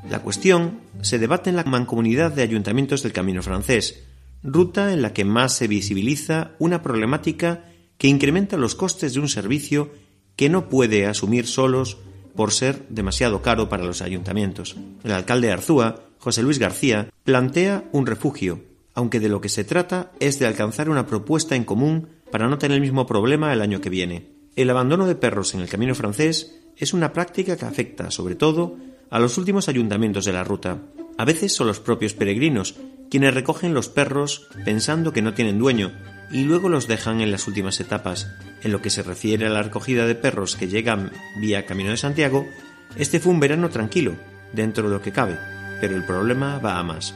La 0.09 0.19
cuestión 0.19 0.79
se 1.01 1.19
debate 1.19 1.49
en 1.49 1.57
la 1.57 1.65
mancomunidad 1.65 2.31
de 2.31 2.41
ayuntamientos 2.41 3.03
del 3.03 3.11
Camino 3.11 3.43
francés, 3.43 4.05
ruta 4.43 4.93
en 4.93 5.01
la 5.01 5.11
que 5.11 5.25
más 5.25 5.53
se 5.57 5.67
visibiliza 5.67 6.51
una 6.57 6.81
problemática 6.81 7.65
que 7.97 8.07
incrementa 8.07 8.55
los 8.55 8.75
costes 8.75 9.13
de 9.13 9.19
un 9.19 9.27
servicio 9.27 9.91
que 10.37 10.47
no 10.49 10.69
puede 10.69 11.07
asumir 11.07 11.47
solos 11.47 11.97
por 12.33 12.53
ser 12.53 12.87
demasiado 12.87 13.41
caro 13.41 13.67
para 13.67 13.83
los 13.83 14.01
ayuntamientos. 14.01 14.77
El 15.03 15.11
alcalde 15.11 15.47
de 15.47 15.53
Arzúa, 15.53 16.05
José 16.17 16.43
Luis 16.43 16.59
García, 16.59 17.09
plantea 17.25 17.83
un 17.91 18.05
refugio, 18.05 18.63
aunque 18.93 19.19
de 19.19 19.27
lo 19.27 19.41
que 19.41 19.49
se 19.49 19.65
trata 19.65 20.13
es 20.21 20.39
de 20.39 20.47
alcanzar 20.47 20.89
una 20.89 21.05
propuesta 21.05 21.57
en 21.57 21.65
común 21.65 22.20
para 22.31 22.47
no 22.47 22.57
tener 22.57 22.75
el 22.75 22.81
mismo 22.81 23.05
problema 23.05 23.53
el 23.53 23.61
año 23.61 23.81
que 23.81 23.89
viene. 23.89 24.29
El 24.55 24.69
abandono 24.69 25.07
de 25.07 25.15
perros 25.15 25.53
en 25.53 25.61
el 25.61 25.69
camino 25.69 25.95
francés 25.95 26.59
es 26.77 26.93
una 26.93 27.13
práctica 27.13 27.57
que 27.57 27.65
afecta, 27.65 28.11
sobre 28.11 28.35
todo, 28.35 28.77
a 29.09 29.19
los 29.19 29.37
últimos 29.37 29.69
ayuntamientos 29.69 30.25
de 30.25 30.33
la 30.33 30.43
ruta. 30.43 30.79
A 31.17 31.25
veces 31.25 31.53
son 31.53 31.67
los 31.67 31.79
propios 31.79 32.13
peregrinos 32.13 32.75
quienes 33.09 33.33
recogen 33.33 33.73
los 33.73 33.89
perros 33.89 34.47
pensando 34.63 35.11
que 35.11 35.21
no 35.21 35.33
tienen 35.33 35.59
dueño 35.59 35.91
y 36.31 36.43
luego 36.43 36.69
los 36.69 36.87
dejan 36.87 37.19
en 37.21 37.31
las 37.31 37.47
últimas 37.47 37.79
etapas. 37.79 38.31
En 38.63 38.71
lo 38.71 38.81
que 38.81 38.89
se 38.89 39.03
refiere 39.03 39.45
a 39.45 39.49
la 39.49 39.63
recogida 39.63 40.07
de 40.07 40.15
perros 40.15 40.55
que 40.55 40.69
llegan 40.69 41.11
vía 41.39 41.65
Camino 41.65 41.89
de 41.91 41.97
Santiago, 41.97 42.47
este 42.95 43.19
fue 43.19 43.33
un 43.33 43.41
verano 43.41 43.69
tranquilo, 43.69 44.15
dentro 44.53 44.89
de 44.89 44.95
lo 44.95 45.01
que 45.01 45.11
cabe, 45.11 45.37
pero 45.81 45.95
el 45.95 46.05
problema 46.05 46.59
va 46.59 46.79
a 46.79 46.83
más. 46.83 47.13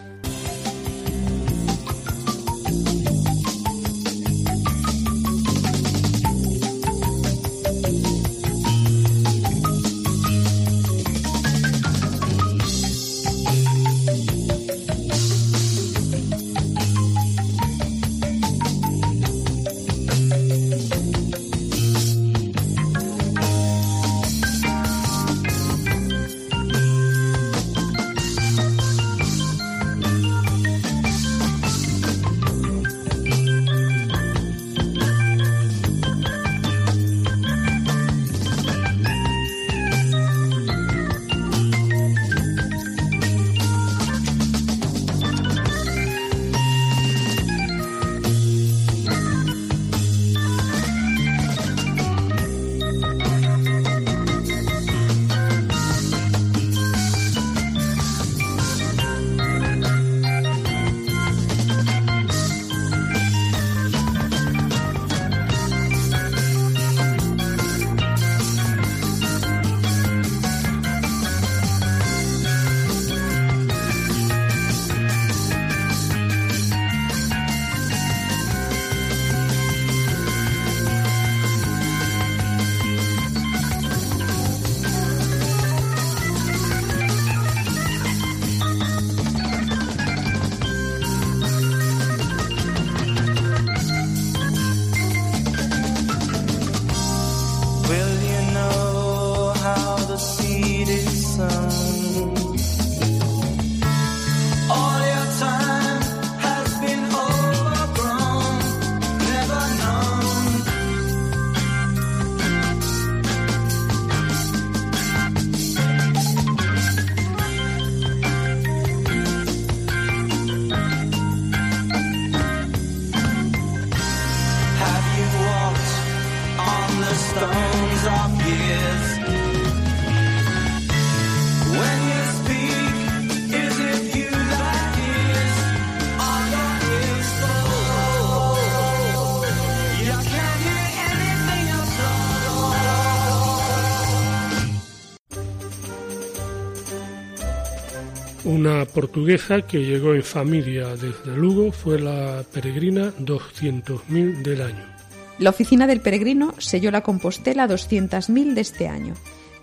Portuguesa 148.86 149.62
que 149.62 149.84
llegó 149.84 150.14
en 150.14 150.24
familia 150.24 150.96
desde 150.96 151.36
Lugo 151.36 151.72
fue 151.72 152.00
la 152.00 152.44
peregrina 152.52 153.14
200.000 153.20 154.42
del 154.42 154.62
año. 154.62 154.96
La 155.38 155.50
oficina 155.50 155.86
del 155.86 156.02
peregrino 156.02 156.54
selló 156.60 156.92
la 156.92 157.02
Compostela 157.02 157.68
200.000 157.68 158.54
de 158.54 158.62
este 158.62 158.88
año, 158.88 159.14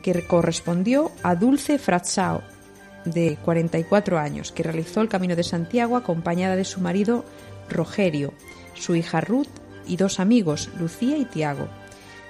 que 0.02 0.26
correspondió 0.26 1.10
a 1.22 1.34
Dulce 1.34 1.78
Fratzao, 1.78 2.42
de 3.04 3.36
44 3.44 4.18
años, 4.18 4.52
que 4.52 4.62
realizó 4.62 5.00
el 5.00 5.08
Camino 5.08 5.34
de 5.34 5.42
Santiago 5.42 5.96
acompañada 5.96 6.56
de 6.56 6.64
su 6.64 6.80
marido 6.80 7.24
Rogerio, 7.68 8.32
su 8.74 8.94
hija 8.94 9.20
Ruth 9.20 9.48
y 9.86 9.96
dos 9.96 10.20
amigos, 10.20 10.70
Lucía 10.78 11.16
y 11.16 11.24
Tiago. 11.24 11.68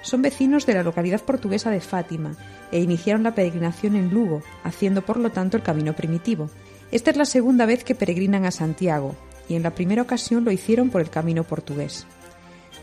Son 0.01 0.21
vecinos 0.21 0.65
de 0.65 0.73
la 0.73 0.83
localidad 0.83 1.21
portuguesa 1.21 1.69
de 1.69 1.79
Fátima 1.79 2.35
e 2.71 2.79
iniciaron 2.79 3.23
la 3.23 3.35
peregrinación 3.35 3.95
en 3.95 4.09
Lugo, 4.09 4.41
haciendo 4.63 5.03
por 5.03 5.17
lo 5.17 5.31
tanto 5.31 5.57
el 5.57 5.63
camino 5.63 5.93
primitivo. 5.93 6.49
Esta 6.93 7.09
es 7.09 7.17
la 7.17 7.25
segunda 7.25 7.65
vez 7.65 7.83
que 7.83 7.95
peregrinan 7.95 8.45
a 8.45 8.51
Santiago, 8.51 9.15
y 9.49 9.55
en 9.55 9.63
la 9.63 9.73
primera 9.73 10.03
ocasión 10.03 10.45
lo 10.45 10.51
hicieron 10.51 10.91
por 10.91 11.01
el 11.01 11.09
camino 11.09 11.43
portugués. 11.43 12.05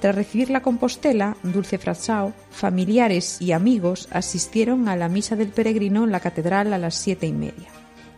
Tras 0.00 0.16
recibir 0.16 0.50
la 0.50 0.62
Compostela, 0.62 1.36
Dulce 1.44 1.78
Fratzao, 1.78 2.32
familiares 2.50 3.40
y 3.40 3.52
amigos 3.52 4.08
asistieron 4.10 4.88
a 4.88 4.96
la 4.96 5.08
misa 5.08 5.36
del 5.36 5.50
peregrino 5.50 6.02
en 6.02 6.10
la 6.10 6.18
catedral 6.18 6.72
a 6.72 6.78
las 6.78 6.96
siete 6.96 7.28
y 7.28 7.32
media. 7.32 7.68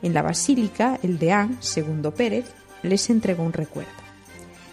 En 0.00 0.14
la 0.14 0.22
basílica, 0.22 0.98
el 1.02 1.18
deán, 1.18 1.58
Segundo 1.60 2.14
Pérez, 2.14 2.46
les 2.82 3.10
entregó 3.10 3.42
un 3.42 3.52
recuerdo. 3.52 3.92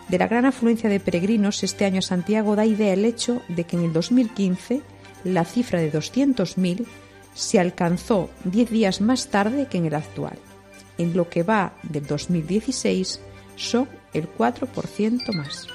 De 0.08 0.20
la 0.20 0.30
gran 0.30 0.46
afluencia 0.46 0.90
de 0.90 1.02
peregrinos 1.02 1.64
este 1.64 1.84
año 1.84 2.00
a 2.00 2.02
Santiago 2.02 2.56
da 2.56 2.66
idea 2.66 2.94
el 2.94 3.04
hecho 3.04 3.42
de 3.50 3.66
que 3.66 3.76
en 3.76 3.84
el 3.84 3.92
2015 3.92 4.82
la 5.26 5.44
cifra 5.44 5.82
de 5.82 5.92
200.000 5.92 6.86
se 7.34 7.60
alcanzó 7.60 8.30
10 8.46 8.70
días 8.70 9.02
más 9.02 9.28
tarde 9.28 9.68
que 9.70 9.80
en 9.80 9.86
el 9.86 9.96
actual. 9.96 10.40
En 11.00 11.18
lo 11.18 11.30
que 11.30 11.42
va 11.42 11.74
del 11.82 12.06
2016 12.06 13.20
son 13.56 13.90
el 14.14 14.28
4% 14.32 15.34
más. 15.34 15.68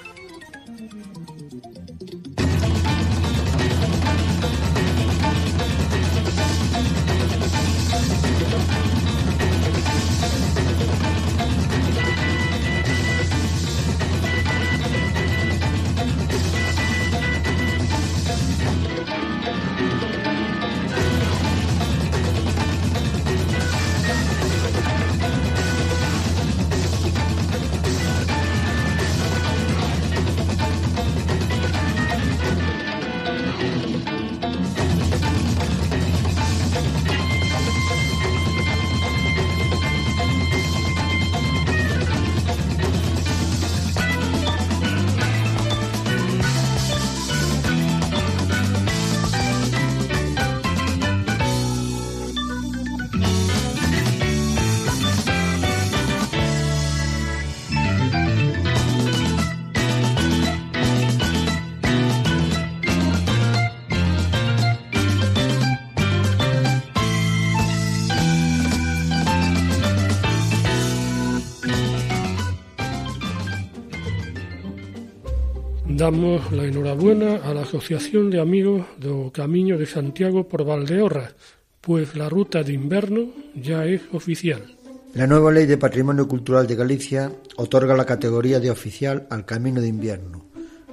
Damos 76.04 76.52
la 76.52 76.66
enhorabuena 76.66 77.36
a 77.36 77.54
la 77.54 77.62
Asociación 77.62 78.28
de 78.28 78.38
Amigos 78.38 78.84
do 79.00 79.32
Camiño 79.32 79.80
de 79.80 79.88
Santiago 79.88 80.44
por 80.44 80.60
Valdeorras, 80.60 81.32
pues 81.80 82.12
la 82.12 82.28
ruta 82.28 82.60
de 82.60 82.76
invierno 82.76 83.32
ya 83.56 83.86
es 83.86 84.02
oficial. 84.12 84.76
La 85.14 85.26
nueva 85.26 85.50
Ley 85.50 85.64
de 85.64 85.80
Patrimonio 85.80 86.28
Cultural 86.28 86.66
de 86.66 86.76
Galicia 86.76 87.32
otorga 87.56 87.96
la 87.96 88.04
categoría 88.04 88.60
de 88.60 88.70
oficial 88.70 89.26
al 89.30 89.46
Camino 89.46 89.80
de 89.80 89.88
Invierno, 89.88 90.44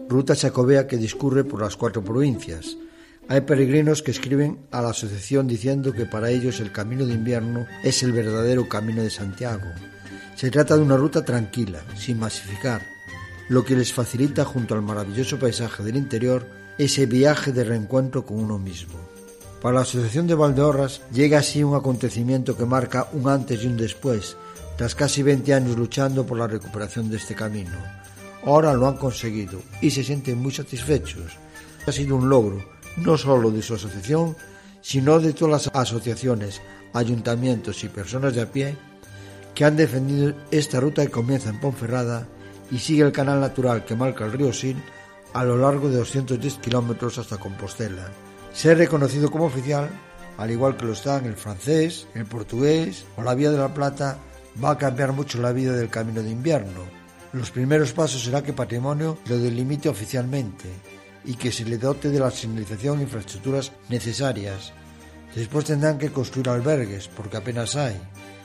ruta 0.07 0.33
xacobea 0.33 0.87
que 0.87 0.95
discurre 0.95 1.43
por 1.43 1.59
las 1.59 1.75
cuatro 1.75 2.01
provincias. 2.01 2.77
Hay 3.27 3.41
peregrinos 3.41 3.99
que 4.03 4.15
escriben 4.15 4.63
a 4.71 4.81
la 4.81 4.95
asociación 4.95 5.45
diciendo 5.45 5.91
que 5.91 6.05
para 6.05 6.31
ellos 6.31 6.61
el 6.61 6.71
Camino 6.71 7.05
de 7.05 7.19
Invierno 7.19 7.67
es 7.83 8.01
el 8.01 8.13
verdadero 8.13 8.69
Camino 8.69 9.03
de 9.03 9.09
Santiago. 9.09 9.67
Se 10.39 10.49
trata 10.49 10.77
de 10.77 10.83
una 10.83 10.95
ruta 10.95 11.25
tranquila, 11.25 11.83
sin 11.97 12.17
masificar, 12.17 12.81
lo 13.51 13.65
que 13.65 13.75
les 13.75 13.91
facilita 13.91 14.45
junto 14.45 14.75
al 14.75 14.81
maravilloso 14.81 15.37
paisaje 15.37 15.83
del 15.83 15.97
interior 15.97 16.47
ese 16.77 17.05
viaje 17.05 17.51
de 17.51 17.65
reencuentro 17.65 18.25
con 18.25 18.39
uno 18.39 18.57
mismo. 18.57 18.97
Para 19.61 19.75
la 19.75 19.81
Asociación 19.81 20.25
de 20.25 20.35
Valdeorras 20.35 21.01
llega 21.11 21.39
así 21.39 21.61
un 21.61 21.75
acontecimiento 21.75 22.55
que 22.55 22.63
marca 22.63 23.09
un 23.11 23.27
antes 23.27 23.61
y 23.61 23.67
un 23.67 23.75
después, 23.75 24.37
tras 24.77 24.95
casi 24.95 25.21
20 25.21 25.53
años 25.53 25.75
luchando 25.75 26.25
por 26.25 26.37
la 26.37 26.47
recuperación 26.47 27.09
de 27.09 27.17
este 27.17 27.35
camino. 27.35 27.75
Ahora 28.45 28.73
lo 28.73 28.87
han 28.87 28.95
conseguido 28.95 29.61
y 29.81 29.91
se 29.91 30.05
sienten 30.05 30.41
muy 30.41 30.53
satisfechos. 30.53 31.33
Ha 31.85 31.91
sido 31.91 32.15
un 32.15 32.29
logro, 32.29 32.63
no 32.95 33.17
solo 33.17 33.51
de 33.51 33.61
su 33.61 33.73
asociación, 33.73 34.37
sino 34.79 35.19
de 35.19 35.33
todas 35.33 35.65
las 35.65 35.75
asociaciones, 35.75 36.61
ayuntamientos 36.93 37.83
y 37.83 37.89
personas 37.89 38.33
de 38.33 38.43
a 38.43 38.49
pie 38.49 38.77
que 39.53 39.65
han 39.65 39.75
defendido 39.75 40.35
esta 40.51 40.79
ruta 40.79 41.05
que 41.05 41.11
comienza 41.11 41.49
en 41.49 41.59
Ponferrada 41.59 42.29
y 42.71 42.79
sigue 42.79 43.03
el 43.03 43.11
canal 43.11 43.39
natural 43.39 43.85
que 43.85 43.95
marca 43.95 44.25
el 44.25 44.31
río 44.31 44.53
Sil 44.55 44.79
a 45.33 45.43
lo 45.43 45.57
largo 45.57 45.89
de 45.89 45.97
210 45.97 46.55
kilómetros 46.55 47.17
hasta 47.17 47.37
Compostela. 47.37 48.09
Ser 48.53 48.77
reconocido 48.77 49.29
como 49.29 49.45
oficial, 49.45 49.89
al 50.37 50.51
igual 50.51 50.75
que 50.75 50.85
lo 50.85 50.93
están 50.93 51.25
el 51.25 51.35
francés, 51.35 52.07
el 52.15 52.25
portugués 52.25 53.05
o 53.17 53.23
la 53.23 53.35
Vía 53.35 53.51
de 53.51 53.57
la 53.57 53.73
Plata, 53.73 54.17
va 54.61 54.71
a 54.71 54.77
cambiar 54.77 55.13
mucho 55.13 55.41
la 55.41 55.53
vida 55.53 55.73
del 55.73 55.89
camino 55.89 56.21
de 56.21 56.31
invierno. 56.31 56.81
Los 57.33 57.51
primeros 57.51 57.93
pasos 57.93 58.23
será 58.23 58.43
que 58.43 58.51
Patrimonio 58.51 59.17
lo 59.27 59.37
delimite 59.37 59.87
oficialmente 59.87 60.69
y 61.23 61.35
que 61.35 61.51
se 61.51 61.63
le 61.63 61.77
dote 61.77 62.09
de 62.09 62.19
la 62.19 62.31
señalización 62.31 62.99
e 62.99 63.03
infraestructuras 63.03 63.71
necesarias. 63.89 64.73
Después 65.35 65.65
tendrán 65.65 65.97
que 65.97 66.11
construir 66.11 66.49
albergues, 66.49 67.07
porque 67.07 67.37
apenas 67.37 67.75
hay. 67.77 67.95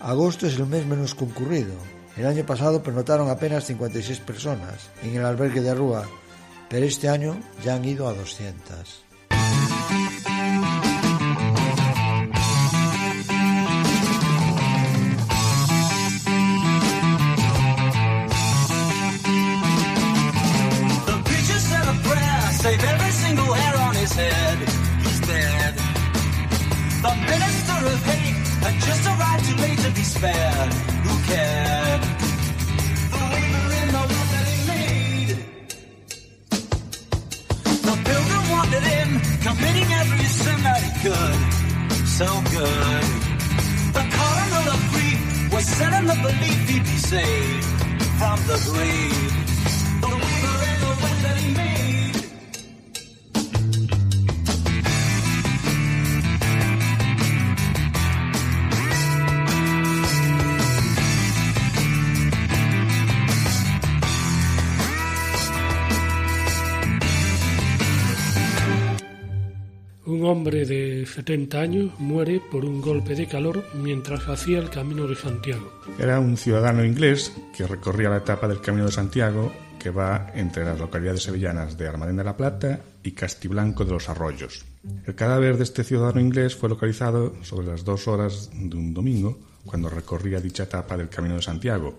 Agosto 0.00 0.46
es 0.46 0.56
el 0.56 0.66
mes 0.66 0.86
menos 0.86 1.16
concurrido. 1.16 1.74
El 2.16 2.26
año 2.26 2.46
pasado 2.46 2.82
pernotaron 2.82 3.28
apenas 3.28 3.64
56 3.64 4.20
personas 4.20 4.88
en 5.02 5.16
el 5.16 5.24
albergue 5.24 5.60
de 5.60 5.74
Rúa, 5.74 6.08
pero 6.68 6.86
este 6.86 7.08
año 7.10 7.36
ya 7.62 7.74
han 7.74 7.84
ido 7.84 8.08
a 8.08 8.14
200. 8.14 9.04
The 27.02 27.14
minister 27.14 27.86
of 27.86 28.04
hate 28.04 28.34
had 28.64 28.74
just 28.80 29.06
arrived. 29.06 29.26
Who 31.06 31.22
cared? 31.26 31.85
Wanted 38.66 38.82
him, 38.82 39.20
committing 39.40 39.92
every 39.92 40.24
sin 40.26 40.62
that 40.62 40.82
he 40.82 40.90
could. 41.02 42.06
So 42.06 42.26
good. 42.50 43.04
The 43.94 44.04
cardinal 44.16 44.66
of 44.74 44.80
grief 44.92 45.52
was 45.52 45.64
set 45.66 45.92
in 45.98 46.06
the 46.06 46.18
belief 46.22 46.68
he'd 46.68 46.82
be 46.82 46.98
saved 46.98 47.64
from 48.18 48.38
the 48.46 48.58
grave. 48.70 49.32
The 50.00 50.08
weaver 50.08 50.58
in 50.70 50.78
the 50.80 50.94
one 51.08 51.22
that 51.22 51.36
he 51.38 51.54
made. 51.54 51.95
Hombre 70.36 70.66
de 70.66 71.06
70 71.06 71.58
años 71.58 71.98
muere 71.98 72.40
por 72.40 72.66
un 72.66 72.82
golpe 72.82 73.14
de 73.14 73.26
calor 73.26 73.64
mientras 73.74 74.28
hacía 74.28 74.58
el 74.58 74.68
camino 74.68 75.06
de 75.06 75.16
Santiago. 75.16 75.72
Era 75.98 76.20
un 76.20 76.36
ciudadano 76.36 76.84
inglés 76.84 77.32
que 77.56 77.66
recorría 77.66 78.10
la 78.10 78.18
etapa 78.18 78.46
del 78.46 78.60
Camino 78.60 78.84
de 78.84 78.92
Santiago 78.92 79.50
que 79.78 79.88
va 79.88 80.30
entre 80.34 80.64
las 80.64 80.78
localidades 80.78 81.22
sevillanas 81.22 81.78
de 81.78 81.88
Almadén 81.88 82.16
de 82.16 82.24
la 82.24 82.36
Plata 82.36 82.80
y 83.02 83.12
Castiblanco 83.12 83.86
de 83.86 83.92
los 83.92 84.10
Arroyos. 84.10 84.66
El 85.06 85.14
cadáver 85.14 85.56
de 85.56 85.64
este 85.64 85.84
ciudadano 85.84 86.20
inglés 86.20 86.54
fue 86.54 86.68
localizado 86.68 87.34
sobre 87.42 87.68
las 87.68 87.82
dos 87.82 88.06
horas 88.06 88.50
de 88.52 88.76
un 88.76 88.92
domingo 88.92 89.38
cuando 89.64 89.88
recorría 89.88 90.40
dicha 90.40 90.64
etapa 90.64 90.98
del 90.98 91.08
Camino 91.08 91.36
de 91.36 91.42
Santiago, 91.42 91.94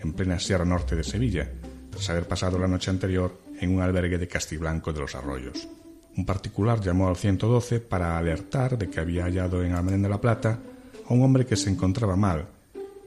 en 0.00 0.14
plena 0.14 0.40
Sierra 0.40 0.64
Norte 0.64 0.96
de 0.96 1.04
Sevilla, 1.04 1.50
tras 1.90 2.08
haber 2.08 2.26
pasado 2.26 2.58
la 2.58 2.66
noche 2.66 2.90
anterior 2.90 3.38
en 3.60 3.74
un 3.74 3.82
albergue 3.82 4.16
de 4.16 4.26
Castiblanco 4.26 4.92
de 4.92 5.00
los 5.00 5.14
Arroyos. 5.14 5.68
Un 6.16 6.26
particular 6.26 6.80
llamó 6.80 7.08
al 7.08 7.16
112 7.16 7.80
para 7.80 8.16
alertar 8.16 8.78
de 8.78 8.88
que 8.88 9.00
había 9.00 9.24
hallado 9.24 9.64
en 9.64 9.72
Almadén 9.72 10.02
de 10.02 10.08
la 10.08 10.20
Plata 10.20 10.60
a 11.08 11.12
un 11.12 11.22
hombre 11.22 11.44
que 11.44 11.56
se 11.56 11.70
encontraba 11.70 12.16
mal 12.16 12.46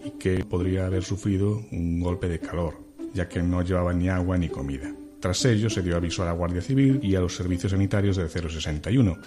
y 0.03 0.11
que 0.11 0.43
podría 0.43 0.85
haber 0.85 1.03
sufrido 1.03 1.63
un 1.71 1.99
golpe 2.01 2.27
de 2.27 2.39
calor, 2.39 2.75
ya 3.13 3.27
que 3.27 3.41
no 3.41 3.61
llevaba 3.61 3.93
ni 3.93 4.09
agua 4.09 4.37
ni 4.37 4.49
comida. 4.49 4.91
Tras 5.19 5.45
ello 5.45 5.69
se 5.69 5.81
dio 5.81 5.95
aviso 5.95 6.21
a 6.21 6.27
la 6.27 6.33
Guardia 6.33 6.61
Civil 6.61 6.99
y 7.01 7.15
a 7.15 7.21
los 7.21 7.35
servicios 7.35 7.71
sanitarios 7.71 8.17
del 8.17 8.29
061, 8.29 9.17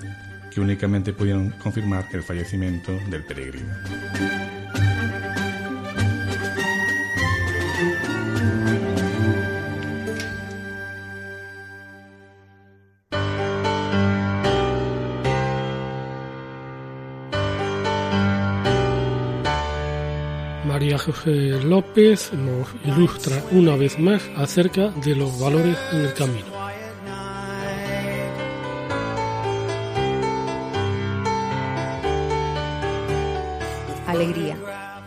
que 0.55 0.61
únicamente 0.61 1.13
pudieron 1.13 1.55
confirmar 1.63 2.07
el 2.13 2.23
fallecimiento 2.23 2.93
del 3.11 3.25
peregrino. 3.25 3.71
José 21.13 21.59
López 21.65 22.33
nos 22.33 22.69
ilustra 22.85 23.43
una 23.51 23.75
vez 23.75 23.99
más 23.99 24.23
acerca 24.37 24.91
de 24.91 25.17
los 25.17 25.41
valores 25.41 25.77
en 25.93 26.01
el 26.03 26.15
camino. 26.15 26.47
Alegría. 34.07 34.57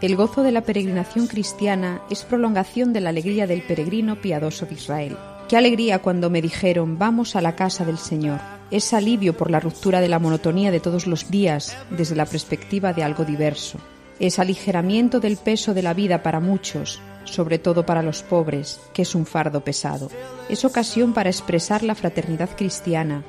El 0.02 0.18
gozo 0.18 0.44
de 0.44 0.52
la 0.52 0.62
peregrinación 0.62 1.28
cristiana 1.28 2.02
es 2.10 2.24
prolongación 2.24 2.92
de 2.92 3.00
la 3.00 3.10
alegría 3.10 3.48
del 3.48 3.62
peregrino 3.62 4.18
piadoso 4.18 4.66
de 4.66 4.74
Israel. 4.74 5.18
Qué 5.48 5.56
alegría 5.56 6.00
cuando 6.00 6.30
me 6.30 6.42
dijeron 6.42 7.00
vamos 7.00 7.38
a 7.38 7.42
la 7.42 7.56
casa 7.56 7.86
del 7.86 7.98
Señor. 7.98 8.42
Es 8.72 8.94
alivio 8.94 9.38
por 9.38 9.50
la 9.50 9.62
ruptura 9.62 10.02
de 10.02 10.10
la 10.10 10.20
monotonía 10.20 10.70
de 10.70 10.82
todos 10.82 11.08
los 11.08 11.32
días 11.32 11.78
desde 11.92 12.16
la 12.18 12.26
perspectiva 12.26 12.92
de 12.92 13.04
algo 13.04 13.24
diverso. 13.24 13.80
Es 14.20 14.40
aligeramiento 14.40 15.20
del 15.20 15.38
peso 15.38 15.74
de 15.74 15.82
la 15.82 15.94
vida 15.94 16.22
para 16.22 16.40
muchos, 16.40 17.02
sobre 17.24 17.58
todo 17.58 17.86
para 17.86 18.04
los 18.04 18.22
pobres, 18.22 18.80
que 18.94 19.02
es 19.02 19.16
un 19.16 19.26
fardo 19.26 19.62
pesado. 19.62 20.10
Es 20.50 20.66
ocasión 20.66 21.14
para 21.14 21.30
expresar 21.30 21.84
la 21.84 21.96
fraternidad 21.96 22.50
cristiana, 22.56 23.24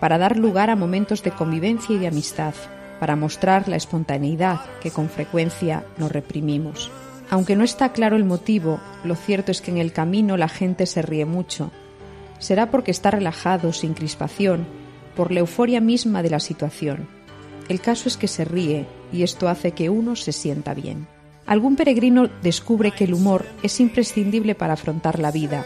para 0.00 0.18
dar 0.18 0.36
lugar 0.36 0.70
a 0.70 0.76
momentos 0.76 1.22
de 1.22 1.30
convivencia 1.30 1.96
y 1.96 1.98
de 1.98 2.08
amistad, 2.08 2.54
para 3.00 3.16
mostrar 3.16 3.68
la 3.68 3.76
espontaneidad 3.76 4.60
que 4.80 4.90
con 4.90 5.08
frecuencia 5.08 5.84
nos 5.96 6.12
reprimimos. 6.12 6.90
Aunque 7.30 7.56
no 7.56 7.64
está 7.64 7.92
claro 7.92 8.16
el 8.16 8.24
motivo, 8.24 8.80
lo 9.04 9.14
cierto 9.14 9.50
es 9.52 9.60
que 9.60 9.70
en 9.70 9.78
el 9.78 9.92
camino 9.92 10.36
la 10.36 10.48
gente 10.48 10.86
se 10.86 11.02
ríe 11.02 11.24
mucho. 11.24 11.70
Será 12.38 12.70
porque 12.70 12.90
está 12.90 13.10
relajado, 13.10 13.72
sin 13.72 13.94
crispación, 13.94 14.66
por 15.14 15.32
la 15.32 15.40
euforia 15.40 15.80
misma 15.80 16.22
de 16.22 16.30
la 16.30 16.40
situación. 16.40 17.17
El 17.68 17.80
caso 17.80 18.08
es 18.08 18.16
que 18.16 18.28
se 18.28 18.44
ríe 18.44 18.86
y 19.12 19.22
esto 19.22 19.48
hace 19.48 19.72
que 19.72 19.90
uno 19.90 20.16
se 20.16 20.32
sienta 20.32 20.74
bien. 20.74 21.06
Algún 21.46 21.76
peregrino 21.76 22.28
descubre 22.42 22.90
que 22.90 23.04
el 23.04 23.14
humor 23.14 23.46
es 23.62 23.80
imprescindible 23.80 24.54
para 24.54 24.74
afrontar 24.74 25.18
la 25.18 25.30
vida, 25.30 25.64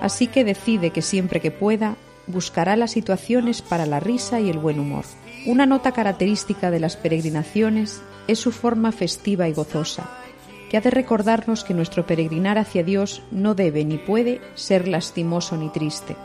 así 0.00 0.26
que 0.26 0.44
decide 0.44 0.90
que 0.90 1.02
siempre 1.02 1.40
que 1.40 1.50
pueda 1.50 1.96
buscará 2.26 2.76
las 2.76 2.92
situaciones 2.92 3.62
para 3.62 3.86
la 3.86 4.00
risa 4.00 4.40
y 4.40 4.50
el 4.50 4.58
buen 4.58 4.78
humor. 4.78 5.04
Una 5.46 5.66
nota 5.66 5.92
característica 5.92 6.70
de 6.70 6.80
las 6.80 6.96
peregrinaciones 6.96 8.02
es 8.28 8.38
su 8.38 8.52
forma 8.52 8.92
festiva 8.92 9.48
y 9.48 9.52
gozosa, 9.52 10.10
que 10.70 10.76
ha 10.76 10.80
de 10.80 10.90
recordarnos 10.90 11.64
que 11.64 11.74
nuestro 11.74 12.06
peregrinar 12.06 12.58
hacia 12.58 12.84
Dios 12.84 13.22
no 13.30 13.54
debe 13.54 13.84
ni 13.84 13.98
puede 13.98 14.40
ser 14.54 14.86
lastimoso 14.86 15.56
ni 15.56 15.68
triste. 15.70 16.16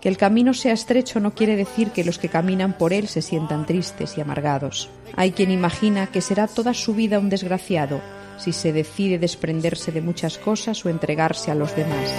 Que 0.00 0.08
el 0.08 0.16
camino 0.16 0.54
sea 0.54 0.72
estrecho 0.72 1.20
no 1.20 1.34
quiere 1.34 1.56
decir 1.56 1.90
que 1.90 2.04
los 2.04 2.18
que 2.18 2.28
caminan 2.28 2.72
por 2.72 2.92
él 2.92 3.08
se 3.08 3.22
sientan 3.22 3.66
tristes 3.66 4.16
y 4.16 4.20
amargados. 4.20 4.88
Hay 5.16 5.32
quien 5.32 5.50
imagina 5.50 6.06
que 6.06 6.20
será 6.20 6.46
toda 6.46 6.74
su 6.74 6.94
vida 6.94 7.18
un 7.18 7.28
desgraciado 7.28 8.00
si 8.38 8.52
se 8.52 8.72
decide 8.72 9.18
desprenderse 9.18 9.92
de 9.92 10.00
muchas 10.00 10.38
cosas 10.38 10.84
o 10.84 10.88
entregarse 10.88 11.50
a 11.50 11.54
los 11.54 11.74
demás. 11.74 12.14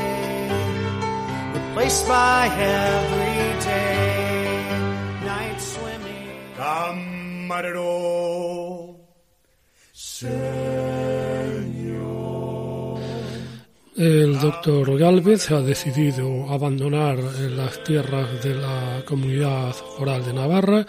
El 13.99 14.39
doctor 14.39 14.97
Galvez 14.97 15.51
ha 15.51 15.59
decidido 15.59 16.49
abandonar 16.49 17.19
las 17.19 17.83
tierras 17.83 18.41
de 18.41 18.55
la 18.55 19.03
comunidad 19.05 19.73
foral 19.73 20.23
de 20.23 20.31
Navarra 20.31 20.85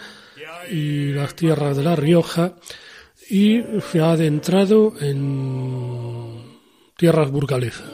y 0.69 1.11
las 1.11 1.35
tierras 1.35 1.75
de 1.75 1.83
La 1.83 1.97
Rioja 1.97 2.55
y 3.29 3.63
se 3.91 3.99
ha 3.99 4.13
adentrado 4.13 4.93
en 5.01 6.41
tierras 6.95 7.29
burgalesas. 7.31 7.91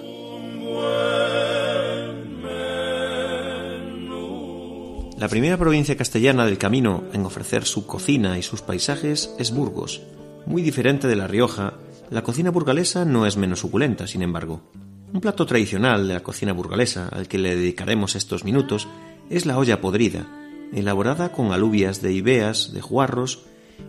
La 5.17 5.27
primera 5.27 5.58
provincia 5.58 5.97
castellana 5.97 6.45
del 6.45 6.60
camino 6.60 7.06
en 7.12 7.25
ofrecer 7.25 7.65
su 7.65 7.88
cocina 7.88 8.38
y 8.38 8.43
sus 8.43 8.62
paisajes 8.62 9.34
es 9.39 9.51
Burgos. 9.51 10.03
Muy 10.45 10.62
diferente 10.62 11.08
de 11.08 11.15
La 11.15 11.25
Rioja, 11.25 11.73
la 12.12 12.21
cocina 12.21 12.51
burgalesa 12.51 13.03
no 13.03 13.25
es 13.25 13.36
menos 13.36 13.62
suculenta, 13.62 14.06
sin 14.06 14.21
embargo. 14.21 14.62
Un 15.13 15.22
plato 15.22 15.46
tradicional 15.46 16.08
de 16.08 16.13
la 16.15 16.20
cocina 16.20 16.52
burgalesa 16.52 17.08
al 17.08 17.28
que 17.28 17.38
le 17.38 17.56
dedicaremos 17.56 18.15
estos 18.15 18.43
minutos 18.43 18.88
es 19.30 19.46
la 19.46 19.58
olla 19.58 19.80
podrida, 19.80 20.28
elaborada 20.74 21.32
con 21.32 21.54
alubias 21.54 22.02
de 22.02 22.12
ibeas, 22.12 22.74
de 22.74 22.82
juarros 22.82 23.46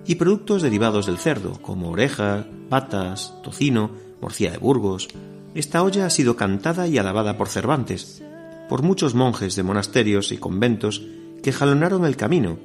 y 0.06 0.14
productos 0.14 0.62
derivados 0.62 1.06
del 1.06 1.18
cerdo, 1.18 1.60
como 1.60 1.90
oreja, 1.90 2.46
patas, 2.68 3.34
tocino, 3.42 3.90
morcilla 4.20 4.52
de 4.52 4.58
Burgos. 4.58 5.08
Esta 5.54 5.82
olla 5.82 6.06
ha 6.06 6.10
sido 6.10 6.36
cantada 6.36 6.86
y 6.86 6.98
alabada 6.98 7.36
por 7.36 7.48
Cervantes, 7.48 8.22
por 8.68 8.82
muchos 8.82 9.14
monjes 9.14 9.56
de 9.56 9.64
monasterios 9.64 10.30
y 10.30 10.38
conventos 10.38 11.02
que 11.42 11.52
jalonaron 11.52 12.04
el 12.04 12.16
camino, 12.16 12.58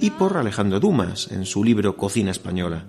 y 0.00 0.10
por 0.10 0.36
Alejandro 0.36 0.78
Dumas 0.78 1.32
en 1.32 1.44
su 1.44 1.64
libro 1.64 1.96
Cocina 1.96 2.30
Española. 2.30 2.86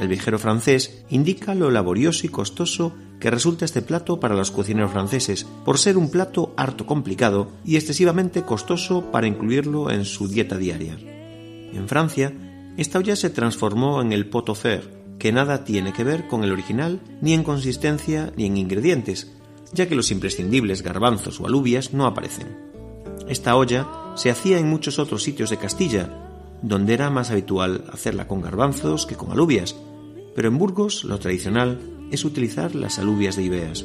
El 0.00 0.08
viajero 0.08 0.38
francés 0.38 1.04
indica 1.08 1.54
lo 1.54 1.70
laborioso 1.70 2.26
y 2.26 2.30
costoso 2.30 2.92
que 3.18 3.30
resulta 3.30 3.64
este 3.64 3.82
plato 3.82 4.20
para 4.20 4.34
los 4.34 4.50
cocineros 4.50 4.92
franceses, 4.92 5.46
por 5.64 5.78
ser 5.78 5.96
un 5.96 6.10
plato 6.10 6.52
harto 6.56 6.84
complicado 6.86 7.48
y 7.64 7.76
excesivamente 7.76 8.42
costoso 8.42 9.10
para 9.10 9.26
incluirlo 9.26 9.90
en 9.90 10.04
su 10.04 10.28
dieta 10.28 10.58
diaria. 10.58 10.98
En 11.72 11.88
Francia, 11.88 12.32
esta 12.76 12.98
olla 12.98 13.16
se 13.16 13.30
transformó 13.30 14.02
en 14.02 14.12
el 14.12 14.28
pot 14.28 14.50
au 14.50 14.54
fer, 14.54 14.84
que 15.18 15.32
nada 15.32 15.64
tiene 15.64 15.94
que 15.94 16.04
ver 16.04 16.28
con 16.28 16.44
el 16.44 16.52
original 16.52 17.00
ni 17.22 17.32
en 17.32 17.42
consistencia 17.42 18.32
ni 18.36 18.44
en 18.44 18.58
ingredientes, 18.58 19.32
ya 19.72 19.88
que 19.88 19.94
los 19.94 20.10
imprescindibles 20.10 20.82
garbanzos 20.82 21.40
o 21.40 21.46
alubias 21.46 21.94
no 21.94 22.06
aparecen. 22.06 22.56
Esta 23.28 23.56
olla 23.56 23.88
se 24.14 24.30
hacía 24.30 24.58
en 24.58 24.68
muchos 24.68 24.98
otros 24.98 25.22
sitios 25.22 25.50
de 25.50 25.56
Castilla, 25.56 26.25
donde 26.62 26.94
era 26.94 27.10
más 27.10 27.30
habitual 27.30 27.84
hacerla 27.92 28.26
con 28.26 28.40
garbanzos 28.40 29.06
que 29.06 29.16
con 29.16 29.32
alubias, 29.32 29.76
pero 30.34 30.48
en 30.48 30.58
Burgos 30.58 31.04
lo 31.04 31.18
tradicional 31.18 31.78
es 32.10 32.24
utilizar 32.24 32.74
las 32.74 32.98
alubias 32.98 33.36
de 33.36 33.44
Ibeas. 33.44 33.84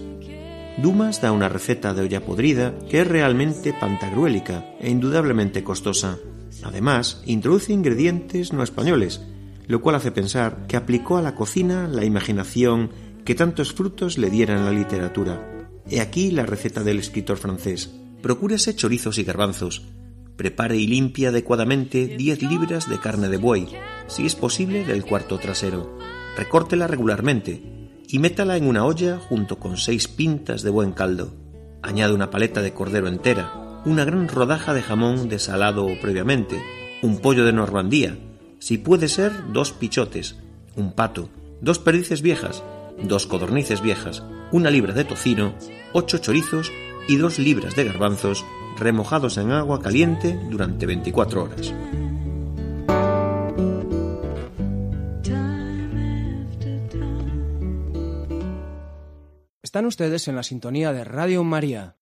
Dumas 0.77 1.21
da 1.21 1.31
una 1.31 1.49
receta 1.49 1.93
de 1.93 2.01
olla 2.01 2.25
podrida 2.25 2.73
que 2.89 3.01
es 3.01 3.07
realmente 3.07 3.73
pantagruélica 3.73 4.65
e 4.79 4.89
indudablemente 4.89 5.63
costosa. 5.63 6.17
Además, 6.63 7.21
introduce 7.25 7.73
ingredientes 7.73 8.53
no 8.53 8.63
españoles, 8.63 9.21
lo 9.67 9.81
cual 9.81 9.95
hace 9.95 10.11
pensar 10.11 10.65
que 10.67 10.77
aplicó 10.77 11.17
a 11.17 11.21
la 11.21 11.35
cocina 11.35 11.87
la 11.87 12.05
imaginación 12.05 12.89
que 13.25 13.35
tantos 13.35 13.73
frutos 13.73 14.17
le 14.17 14.29
dieran 14.29 14.65
la 14.65 14.71
literatura. 14.71 15.69
He 15.89 15.99
aquí 15.99 16.31
la 16.31 16.45
receta 16.45 16.83
del 16.83 16.99
escritor 16.99 17.37
francés. 17.37 17.91
Procúrese 18.21 18.75
chorizos 18.75 19.17
y 19.17 19.23
garbanzos, 19.23 19.83
Prepare 20.41 20.75
y 20.75 20.87
limpie 20.87 21.27
adecuadamente 21.27 22.07
10 22.17 22.41
libras 22.41 22.89
de 22.89 22.97
carne 22.97 23.29
de 23.29 23.37
buey, 23.37 23.67
si 24.07 24.25
es 24.25 24.33
posible 24.33 24.83
del 24.83 25.05
cuarto 25.05 25.37
trasero. 25.37 25.99
Recórtela 26.35 26.87
regularmente 26.87 27.61
y 28.07 28.17
métala 28.17 28.57
en 28.57 28.65
una 28.65 28.83
olla 28.83 29.19
junto 29.19 29.59
con 29.59 29.77
6 29.77 30.07
pintas 30.07 30.63
de 30.63 30.71
buen 30.71 30.93
caldo. 30.93 31.31
Añade 31.83 32.15
una 32.15 32.31
paleta 32.31 32.63
de 32.63 32.73
cordero 32.73 33.07
entera, 33.07 33.83
una 33.85 34.03
gran 34.03 34.27
rodaja 34.27 34.73
de 34.73 34.81
jamón 34.81 35.29
desalado 35.29 35.87
previamente, 36.01 36.59
un 37.03 37.19
pollo 37.19 37.45
de 37.45 37.53
Normandía, 37.53 38.17
si 38.57 38.79
puede 38.79 39.09
ser 39.09 39.53
dos 39.53 39.73
pichotes, 39.73 40.37
un 40.75 40.93
pato, 40.93 41.29
dos 41.61 41.77
perdices 41.77 42.23
viejas, 42.23 42.63
dos 43.03 43.27
codornices 43.27 43.83
viejas, 43.83 44.23
una 44.51 44.71
libra 44.71 44.95
de 44.95 45.03
tocino, 45.03 45.53
ocho 45.93 46.17
chorizos 46.17 46.71
y 47.07 47.17
dos 47.17 47.37
libras 47.37 47.75
de 47.75 47.83
garbanzos 47.83 48.43
remojados 48.77 49.37
en 49.37 49.51
agua 49.51 49.81
caliente 49.81 50.39
durante 50.49 50.85
24 50.85 51.43
horas. 51.43 51.73
Están 59.61 59.85
ustedes 59.85 60.27
en 60.27 60.35
la 60.35 60.43
sintonía 60.43 60.91
de 60.91 61.05
Radio 61.05 61.45
María. 61.45 61.95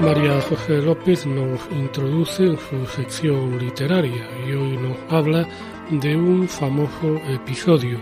María 0.00 0.40
José 0.40 0.80
López 0.82 1.26
nos 1.26 1.60
introduce 1.72 2.44
en 2.44 2.58
su 2.58 2.86
sección 2.86 3.58
literaria 3.58 4.26
y 4.46 4.52
hoy 4.52 4.76
nos 4.76 4.96
habla 5.12 5.46
de 5.90 6.16
un 6.16 6.48
famoso 6.48 7.16
episodio, 7.28 7.98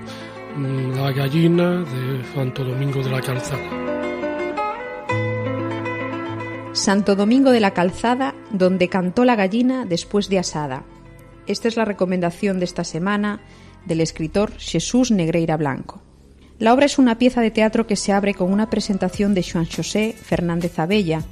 La 0.96 1.10
gallina 1.12 1.80
de 1.80 2.24
Santo 2.34 2.62
Domingo 2.62 3.02
de 3.02 3.10
la 3.10 3.20
Calzada. 3.20 3.93
Santo 6.74 7.14
Domingo 7.14 7.52
de 7.52 7.60
la 7.60 7.70
Calzada, 7.70 8.34
donde 8.50 8.88
cantó 8.88 9.24
la 9.24 9.36
gallina 9.36 9.86
después 9.86 10.28
de 10.28 10.40
asada. 10.40 10.82
Esta 11.46 11.68
es 11.68 11.76
la 11.76 11.84
recomendación 11.84 12.58
de 12.58 12.64
esta 12.64 12.82
semana 12.82 13.40
del 13.86 14.00
escritor 14.00 14.50
Jesús 14.58 15.12
Negreira 15.12 15.56
Blanco. 15.56 16.02
La 16.58 16.74
obra 16.74 16.86
es 16.86 16.98
una 16.98 17.16
pieza 17.16 17.40
de 17.40 17.52
teatro 17.52 17.86
que 17.86 17.94
se 17.94 18.10
abre 18.10 18.34
con 18.34 18.52
una 18.52 18.70
presentación 18.70 19.34
de 19.34 19.44
Juan 19.44 19.66
José 19.66 20.16
Fernández 20.20 20.80
Abella, 20.80 21.22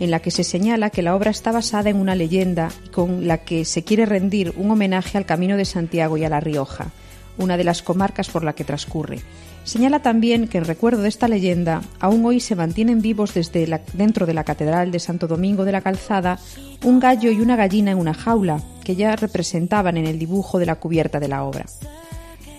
en 0.00 0.10
la 0.10 0.20
que 0.20 0.30
se 0.30 0.44
señala 0.44 0.90
que 0.90 1.02
la 1.02 1.16
obra 1.16 1.30
está 1.30 1.50
basada 1.50 1.88
en 1.88 1.96
una 1.96 2.14
leyenda 2.14 2.68
con 2.92 3.26
la 3.26 3.38
que 3.38 3.64
se 3.64 3.84
quiere 3.84 4.04
rendir 4.04 4.52
un 4.56 4.70
homenaje 4.70 5.16
al 5.16 5.24
Camino 5.24 5.56
de 5.56 5.64
Santiago 5.64 6.18
y 6.18 6.24
a 6.24 6.28
La 6.28 6.40
Rioja, 6.40 6.90
una 7.38 7.56
de 7.56 7.64
las 7.64 7.82
comarcas 7.82 8.28
por 8.28 8.44
la 8.44 8.52
que 8.52 8.64
transcurre. 8.64 9.20
Señala 9.64 10.00
también 10.00 10.48
que 10.48 10.58
en 10.58 10.64
recuerdo 10.64 11.02
de 11.02 11.08
esta 11.08 11.28
leyenda, 11.28 11.82
aún 12.00 12.24
hoy 12.24 12.40
se 12.40 12.56
mantienen 12.56 13.02
vivos 13.02 13.34
desde 13.34 13.80
dentro 13.92 14.26
de 14.26 14.34
la 14.34 14.44
Catedral 14.44 14.90
de 14.90 14.98
Santo 14.98 15.28
Domingo 15.28 15.64
de 15.64 15.72
la 15.72 15.82
Calzada 15.82 16.38
un 16.82 16.98
gallo 16.98 17.30
y 17.30 17.40
una 17.40 17.56
gallina 17.56 17.90
en 17.90 17.98
una 17.98 18.14
jaula, 18.14 18.62
que 18.84 18.96
ya 18.96 19.14
representaban 19.16 19.96
en 19.96 20.06
el 20.06 20.18
dibujo 20.18 20.58
de 20.58 20.66
la 20.66 20.76
cubierta 20.76 21.20
de 21.20 21.28
la 21.28 21.44
obra. 21.44 21.66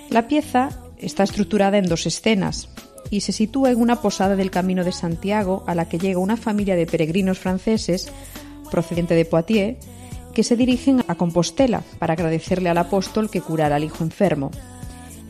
La 0.09 0.27
pieza 0.27 0.69
está 0.97 1.23
estructurada 1.23 1.77
en 1.77 1.87
dos 1.87 2.05
escenas 2.05 2.69
y 3.09 3.21
se 3.21 3.31
sitúa 3.31 3.71
en 3.71 3.81
una 3.81 4.01
posada 4.01 4.35
del 4.35 4.51
Camino 4.51 4.83
de 4.83 4.91
Santiago 4.91 5.63
a 5.67 5.75
la 5.75 5.89
que 5.89 5.97
llega 5.97 6.19
una 6.19 6.37
familia 6.37 6.75
de 6.75 6.85
peregrinos 6.85 7.39
franceses 7.39 8.11
procedente 8.69 9.15
de 9.15 9.25
Poitiers 9.25 9.77
que 10.33 10.43
se 10.43 10.55
dirigen 10.55 11.03
a 11.07 11.15
Compostela 11.15 11.83
para 11.99 12.13
agradecerle 12.13 12.69
al 12.69 12.77
apóstol 12.77 13.29
que 13.29 13.41
curara 13.41 13.75
al 13.75 13.83
hijo 13.83 14.03
enfermo. 14.03 14.51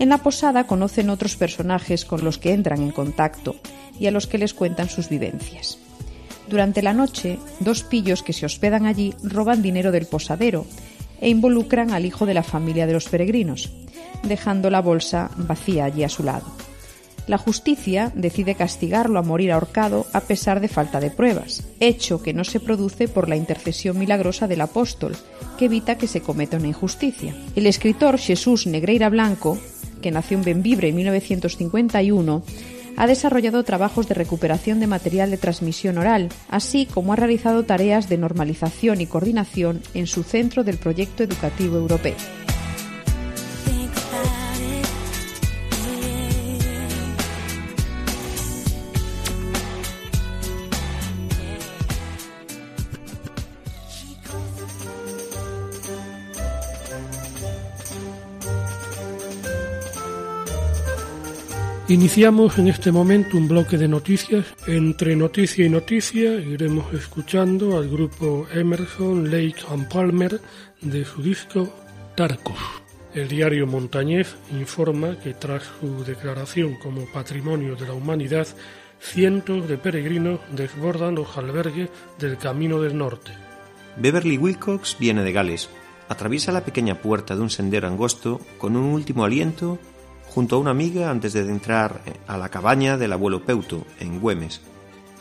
En 0.02 0.10
la 0.10 0.18
posada 0.18 0.64
conocen 0.64 1.12
otros 1.12 1.36
personajes 1.36 2.06
con 2.06 2.24
los 2.24 2.40
que 2.40 2.54
entran 2.54 2.82
en 2.82 2.90
contacto 2.90 3.58
y 4.00 4.08
a 4.08 4.12
los 4.12 4.26
que 4.26 4.40
les 4.40 4.56
cuentan 4.56 4.90
sus 4.90 5.10
vivencias. 5.10 5.78
Durante 6.50 6.82
la 6.82 6.96
noche, 6.96 7.38
dos 7.60 7.84
pillos 7.84 8.24
que 8.24 8.34
se 8.34 8.48
hospedan 8.48 8.88
allí 8.88 9.14
roban 9.22 9.62
dinero 9.62 9.92
del 9.92 10.08
posadero 10.08 10.66
e 11.20 11.30
involucran 11.30 11.92
al 11.92 12.08
hijo 12.08 12.26
de 12.26 12.34
la 12.34 12.42
familia 12.42 12.88
de 12.88 12.94
los 12.94 13.08
peregrinos, 13.10 13.70
dejando 14.24 14.72
la 14.72 14.82
bolsa 14.82 15.30
vacía 15.38 15.86
allí 15.86 16.04
a 16.04 16.10
su 16.10 16.24
lado. 16.24 16.48
La 17.28 17.38
justicia 17.38 18.12
decide 18.16 18.56
castigarlo 18.56 19.20
a 19.20 19.22
morir 19.22 19.52
ahorcado 19.52 20.08
a 20.14 20.22
pesar 20.22 20.62
de 20.62 20.68
falta 20.68 21.00
de 21.00 21.12
pruebas, 21.12 21.64
hecho 21.80 22.24
que 22.24 22.34
no 22.34 22.44
se 22.44 22.60
produce 22.60 23.08
por 23.08 23.30
la 23.30 23.36
intercesión 23.36 24.00
milagrosa 24.00 24.48
del 24.48 24.62
apóstol, 24.62 25.16
que 25.60 25.66
evita 25.66 26.00
que 26.00 26.08
se 26.08 26.22
cometa 26.22 26.58
una 26.58 26.70
injusticia. 26.70 27.36
El 27.56 27.68
escritor 27.68 28.18
Jesús 28.18 28.66
Negreira 28.66 29.10
Blanco, 29.10 29.60
que 30.02 30.12
nació 30.12 30.38
en 30.38 30.44
Benvibre 30.44 30.90
en 30.90 30.96
1951, 30.96 32.44
ha 32.98 33.08
desarrollado 33.08 33.64
trabajos 33.64 34.08
de 34.08 34.16
recuperación 34.16 34.80
de 34.80 34.88
material 34.88 35.32
de 35.32 35.38
transmisión 35.38 35.98
oral, 35.98 36.30
así 36.50 36.86
como 36.86 37.14
ha 37.14 37.16
realizado 37.16 37.64
tareas 37.64 38.10
de 38.10 38.18
normalización 38.18 39.02
y 39.02 39.08
coordinación 39.08 39.82
en 39.94 40.08
su 40.08 40.24
centro 40.24 40.64
del 40.64 40.78
proyecto 40.78 41.24
educativo 41.24 41.78
europeo. 41.78 42.16
Iniciamos 61.91 62.58
en 62.58 62.69
este 62.69 62.89
momento 62.89 63.36
un 63.36 63.49
bloque 63.49 63.77
de 63.77 63.89
noticias. 63.89 64.45
Entre 64.65 65.13
noticia 65.13 65.65
y 65.65 65.69
noticia 65.69 66.36
iremos 66.36 66.93
escuchando 66.93 67.77
al 67.77 67.89
grupo 67.89 68.47
Emerson, 68.54 69.30
Lake 69.30 69.58
and 69.69 69.89
Palmer 69.89 70.39
de 70.80 71.04
su 71.04 71.21
disco 71.21 71.69
Tarkus. 72.15 72.56
El 73.13 73.27
diario 73.27 73.67
Montañés 73.67 74.38
informa 74.54 75.19
que 75.19 75.34
tras 75.34 75.63
su 75.82 76.06
declaración 76.06 76.77
como 76.82 77.06
Patrimonio 77.12 77.75
de 77.75 77.86
la 77.86 77.93
Humanidad, 77.93 78.47
cientos 79.01 79.67
de 79.67 79.77
peregrinos 79.77 80.39
desbordan 80.56 81.15
los 81.15 81.38
albergues 81.38 81.89
del 82.17 82.38
Camino 82.38 82.82
del 82.82 82.97
Norte. 82.97 83.32
Beverly 83.97 84.38
Wilcox 84.38 84.95
viene 84.97 85.23
de 85.23 85.34
Gales. 85.34 85.69
Atraviesa 86.08 86.54
la 86.54 86.63
pequeña 86.63 87.01
puerta 87.01 87.36
de 87.36 87.41
un 87.41 87.49
sendero 87.49 87.89
angosto 87.89 88.39
con 88.58 88.77
un 88.77 88.93
último 88.93 89.25
aliento 89.25 89.77
junto 90.34 90.56
a 90.56 90.60
una 90.60 90.72
amiga 90.72 91.12
antes 91.12 91.34
de 91.34 91.41
entrar 91.41 92.02
a 92.26 92.38
la 92.38 92.48
cabaña 92.48 92.96
del 92.96 93.12
abuelo 93.12 93.44
Peuto, 93.44 93.86
en 94.00 94.22
Güemes. 94.22 94.62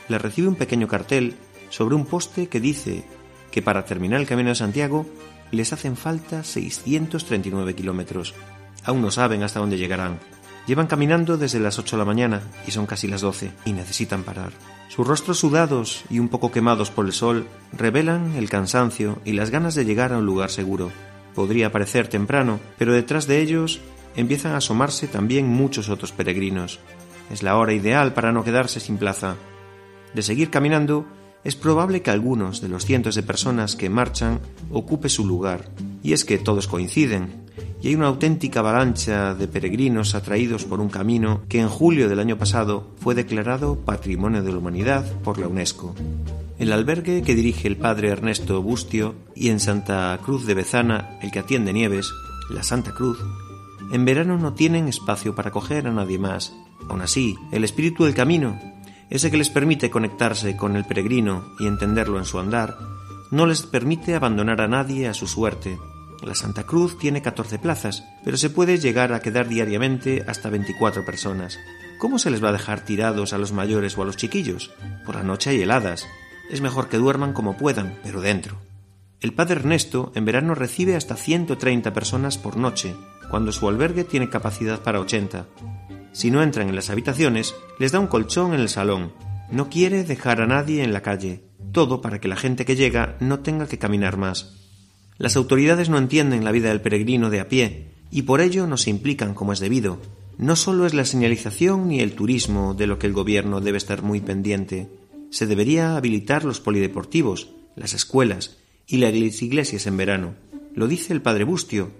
Le 0.09 0.19
recibe 0.19 0.47
un 0.47 0.55
pequeño 0.55 0.87
cartel 0.87 1.35
sobre 1.69 1.97
un 1.97 2.07
poste 2.07 2.49
que 2.49 2.61
dice 2.61 3.05
que 3.51 3.61
para 3.61 3.85
terminar 3.85 4.21
el 4.21 4.29
Camino 4.29 4.51
de 4.51 4.55
Santiago 4.55 5.07
les 5.51 5.73
hacen 5.73 5.97
falta 5.97 6.45
639 6.45 7.75
kilómetros. 7.75 8.35
Aún 8.85 9.03
no 9.03 9.11
saben 9.11 9.43
hasta 9.43 9.59
dónde 9.59 9.79
llegarán. 9.79 10.21
Llevan 10.69 10.87
caminando 10.87 11.37
desde 11.37 11.59
las 11.59 11.81
8 11.81 11.97
de 11.97 11.99
la 11.99 12.05
mañana 12.05 12.43
y 12.69 12.71
son 12.71 12.87
casi 12.87 13.09
las 13.09 13.21
12 13.21 13.51
y 13.65 13.73
necesitan 13.73 14.23
parar. 14.23 14.53
Sus 14.89 15.05
rostros 15.05 15.41
sudados 15.41 16.05
y 16.09 16.21
un 16.21 16.29
poco 16.29 16.53
quemados 16.53 16.93
por 16.93 17.07
el 17.07 17.13
sol 17.13 17.49
revelan 17.73 18.37
el 18.37 18.49
cansancio 18.49 19.21
y 19.25 19.33
las 19.33 19.51
ganas 19.51 19.75
de 19.75 19.85
llegar 19.85 20.13
a 20.13 20.19
un 20.19 20.27
lugar 20.27 20.51
seguro. 20.51 20.93
Podría 21.35 21.73
parecer 21.73 22.07
temprano, 22.07 22.61
pero 22.79 22.93
detrás 22.93 23.27
de 23.27 23.41
ellos 23.41 23.81
empiezan 24.17 24.53
a 24.53 24.59
asomarse 24.59 25.07
también 25.07 25.49
muchos 25.49 25.89
otros 25.89 26.13
peregrinos. 26.13 26.81
Es 27.31 27.43
la 27.43 27.57
hora 27.57 27.73
ideal 27.73 28.13
para 28.13 28.33
no 28.33 28.45
quedarse 28.45 28.81
sin 28.81 28.97
plaza. 28.97 29.37
De 30.15 30.23
seguir 30.23 30.51
caminando, 30.51 31.07
es 31.45 31.57
probable 31.57 32.03
que 32.03 32.11
algunos 32.11 32.61
de 32.61 32.69
los 32.69 32.85
cientos 32.85 33.15
de 33.15 33.23
personas 33.23 33.77
que 33.77 33.89
marchan 33.89 34.41
ocupe 34.71 35.09
su 35.09 35.27
lugar, 35.27 35.71
y 36.03 36.13
es 36.13 36.25
que 36.25 36.39
todos 36.39 36.67
coinciden, 36.67 37.49
y 37.83 37.89
hay 37.89 37.95
una 37.95 38.09
auténtica 38.09 38.61
avalancha 38.61 39.35
de 39.35 39.49
peregrinos 39.49 40.15
atraídos 40.15 40.65
por 40.65 40.81
un 40.81 40.91
camino 40.91 41.43
que 41.49 41.61
en 41.61 41.69
julio 41.69 42.09
del 42.09 42.21
año 42.21 42.37
pasado 42.37 42.89
fue 42.99 43.15
declarado 43.15 43.77
Patrimonio 43.77 44.43
de 44.43 44.53
la 44.53 44.59
Humanidad 44.59 45.11
por 45.23 45.39
la 45.39 45.49
UNESCO. 45.49 45.95
El 46.59 46.73
albergue 46.73 47.23
que 47.23 47.35
dirige 47.35 47.69
el 47.69 47.77
padre 47.77 48.09
Ernesto 48.09 48.61
Bustio 48.63 49.15
y 49.35 49.49
en 49.49 49.61
Santa 49.61 50.19
Cruz 50.23 50.45
de 50.45 50.53
Bezana 50.53 51.19
el 51.23 51.31
que 51.31 51.39
atiende 51.39 51.73
Nieves, 51.73 52.13
la 52.51 52.63
Santa 52.63 52.93
Cruz, 52.93 53.19
en 53.93 54.05
verano 54.05 54.39
no 54.39 54.55
tienen 54.55 54.89
espacio 54.89 55.35
para 55.35 55.49
acoger 55.49 55.87
a 55.87 55.91
nadie 55.91 56.19
más. 56.19 56.55
Aún 56.89 57.03
así, 57.03 57.37
el 57.51 57.65
espíritu 57.65 58.05
del 58.05 58.15
camino, 58.15 58.61
ese 59.11 59.31
que 59.31 59.37
les 59.37 59.51
permite 59.51 59.91
conectarse 59.91 60.57
con 60.57 60.77
el 60.77 60.85
peregrino 60.85 61.45
y 61.59 61.67
entenderlo 61.67 62.19
en 62.19 62.25
su 62.25 62.39
andar, 62.39 62.79
no 63.31 63.47
les 63.47 63.63
permite 63.63 64.15
abandonar 64.15 64.61
a 64.61 64.69
nadie 64.69 65.09
a 65.09 65.15
su 65.15 65.27
suerte. 65.27 65.79
La 66.23 66.35
Santa 66.35 66.65
Cruz 66.65 66.99
tiene 66.99 67.23
14 67.23 67.59
plazas, 67.59 68.05
pero 68.25 68.37
se 68.37 68.51
puede 68.51 68.79
llegar 68.79 69.13
a 69.13 69.21
quedar 69.21 69.49
diariamente 69.49 70.25
hasta 70.27 70.51
24 70.51 71.05
personas. 71.05 71.59
¿Cómo 71.99 72.19
se 72.19 72.31
les 72.31 72.43
va 72.43 72.51
a 72.51 72.53
dejar 72.53 72.85
tirados 72.85 73.33
a 73.33 73.39
los 73.39 73.53
mayores 73.53 73.97
o 73.99 74.03
a 74.03 74.05
los 74.05 74.17
chiquillos? 74.17 74.71
Por 75.05 75.17
la 75.17 75.23
noche 75.23 75.51
hay 75.51 75.63
heladas. 75.63 76.07
Es 76.51 76.61
mejor 76.61 76.89
que 76.89 76.99
duerman 76.99 77.33
como 77.33 77.57
puedan, 77.57 77.99
pero 78.03 78.21
dentro. 78.21 78.59
El 79.21 79.35
padre 79.35 79.57
Ernesto 79.57 80.13
en 80.15 80.25
verano 80.25 80.55
recibe 80.55 80.97
hasta 80.97 81.15
130 81.15 81.93
personas 81.93 82.39
por 82.39 82.57
noche, 82.57 82.95
cuando 83.31 83.53
su 83.53 83.69
albergue 83.69 84.05
tiene 84.05 84.29
capacidad 84.29 84.81
para 84.81 85.01
80. 85.01 85.47
Si 86.13 86.31
no 86.31 86.43
entran 86.43 86.69
en 86.69 86.75
las 86.75 86.91
habitaciones, 86.91 87.55
les 87.79 87.93
da 87.93 88.01
un 88.01 88.09
colchón 88.09 88.53
en 88.53 88.61
el 88.61 88.69
salón. 88.69 89.13
No 89.51 89.69
quiere 89.71 90.05
dejar 90.05 90.41
a 90.41 90.47
nadie 90.47 90.83
en 90.83 90.93
la 90.93 91.03
calle, 91.03 91.45
todo 91.73 92.01
para 92.01 92.21
que 92.21 92.29
la 92.29 92.37
gente 92.37 92.65
que 92.65 92.77
llega 92.77 93.17
no 93.21 93.41
tenga 93.41 93.67
que 93.67 93.79
caminar 93.79 94.17
más. 94.17 94.57
Las 95.19 95.37
autoridades 95.37 95.89
no 95.89 95.99
entienden 95.99 96.45
la 96.45 96.53
vida 96.53 96.71
del 96.71 96.81
peregrino 96.81 97.31
de 97.31 97.41
a 97.41 97.49
pie 97.49 97.93
y 98.11 98.23
por 98.23 98.41
ello 98.41 98.67
no 98.67 98.77
se 98.77 98.91
implican 98.91 99.35
como 99.35 99.53
es 99.53 99.61
debido. 99.61 99.99
No 100.39 100.57
solo 100.57 100.87
es 100.87 100.95
la 100.95 101.05
señalización 101.05 101.89
ni 101.89 102.01
el 102.01 102.15
turismo 102.15 102.75
de 102.75 102.87
lo 102.87 102.99
que 102.99 103.07
el 103.07 103.13
gobierno 103.13 103.61
debe 103.61 103.79
estar 103.79 104.03
muy 104.03 104.21
pendiente. 104.21 104.89
Se 105.31 105.47
debería 105.47 105.97
habilitar 105.97 106.45
los 106.45 106.61
polideportivos, 106.61 107.51
las 107.77 107.95
escuelas 107.95 108.57
y 108.87 108.97
las 108.97 109.15
iglesias 109.43 109.87
en 109.87 109.97
verano. 109.97 110.35
Lo 110.75 110.89
dice 110.89 111.13
el 111.13 111.23
padre 111.23 111.45
Bustio, 111.45 111.91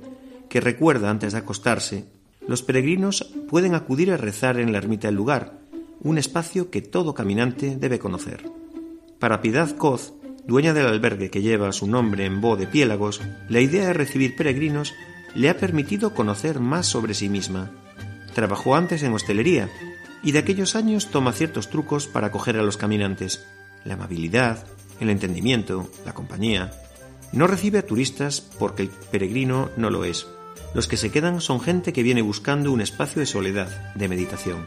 que 0.51 0.61
recuerda 0.61 1.09
antes 1.09 1.33
de 1.33 1.39
acostarse, 1.39 2.05
los 2.47 2.63
peregrinos 2.63 3.33
pueden 3.49 3.75
acudir 3.75 4.11
a 4.11 4.17
rezar 4.17 4.59
en 4.59 4.73
la 4.73 4.79
ermita 4.79 5.09
del 5.09 5.15
lugar, 5.15 5.61
un 6.01 6.19
espacio 6.19 6.71
que 6.71 6.83
todo 6.83 7.15
caminante 7.15 7.77
debe 7.77 7.99
conocer. 7.99 8.51
Para 9.19 9.41
Piedad 9.41 9.71
Coz, 9.77 10.15
dueña 10.47 10.75
del 10.75 10.87
albergue 10.87 11.31
que 11.31 11.43
lleva 11.43 11.73
su 11.73 11.87
nombre 11.87 12.25
en 12.27 12.41
Bo 12.41 12.57
de 12.57 12.67
Piélagos, 12.67 13.21
la 13.49 13.61
idea 13.61 13.87
de 13.87 13.93
recibir 13.93 14.35
peregrinos 14.35 14.93
le 15.35 15.49
ha 15.49 15.57
permitido 15.57 16.15
conocer 16.15 16.59
más 16.59 16.87
sobre 16.87 17.15
sí 17.15 17.29
misma. 17.29 17.71
Trabajó 18.35 18.75
antes 18.75 19.03
en 19.05 19.13
hostelería 19.13 19.71
y 20.23 20.33
de 20.33 20.41
aquellos 20.41 20.75
años 20.75 21.11
toma 21.11 21.33
ciertos 21.33 21.71
trucos 21.71 22.09
para 22.09 22.29
acoger 22.29 22.57
a 22.57 22.63
los 22.63 22.77
caminantes. 22.77 23.47
La 23.85 23.95
amabilidad, 23.95 24.67
el 24.99 25.11
entendimiento, 25.11 25.89
la 26.05 26.15
compañía. 26.15 26.73
No 27.33 27.47
recibe 27.47 27.79
a 27.79 27.87
turistas 27.87 28.41
porque 28.41 28.83
el 28.83 28.89
peregrino 28.89 29.71
no 29.77 29.91
lo 29.91 30.05
es. 30.05 30.27
Los 30.75 30.87
que 30.87 30.97
se 30.97 31.11
quedan 31.11 31.41
son 31.41 31.61
gente 31.61 31.93
que 31.93 32.03
viene 32.03 32.23
buscando 32.23 32.71
un 32.71 32.81
espacio 32.81 33.21
de 33.21 33.27
soledad, 33.27 33.69
de 33.95 34.09
meditación. 34.09 34.67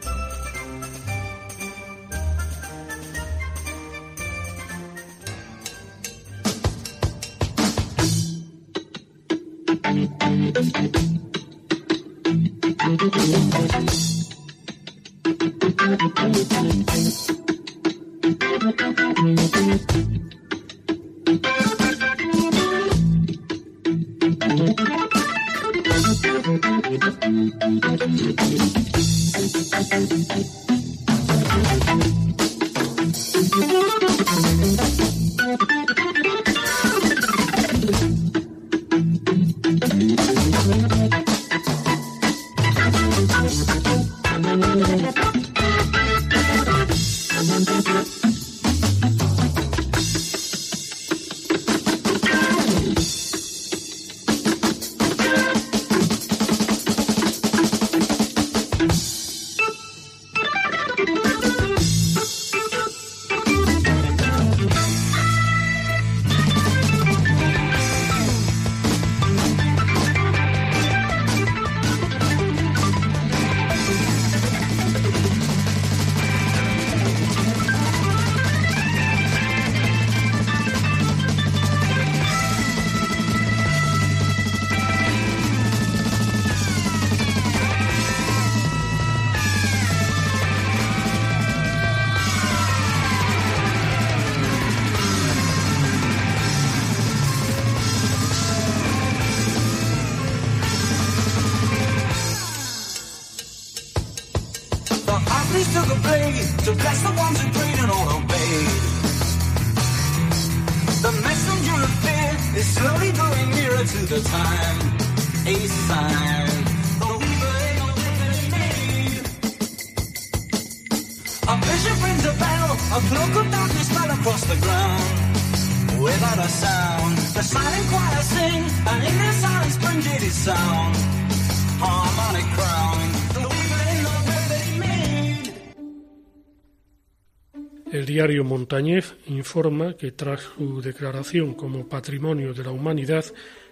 Diario 138.14 138.44
Montañez 138.44 139.16
informa 139.26 139.96
que 139.96 140.12
tras 140.12 140.40
su 140.42 140.80
declaración 140.80 141.54
como 141.54 141.88
Patrimonio 141.88 142.54
de 142.54 142.62
la 142.62 142.70
Humanidad, 142.70 143.24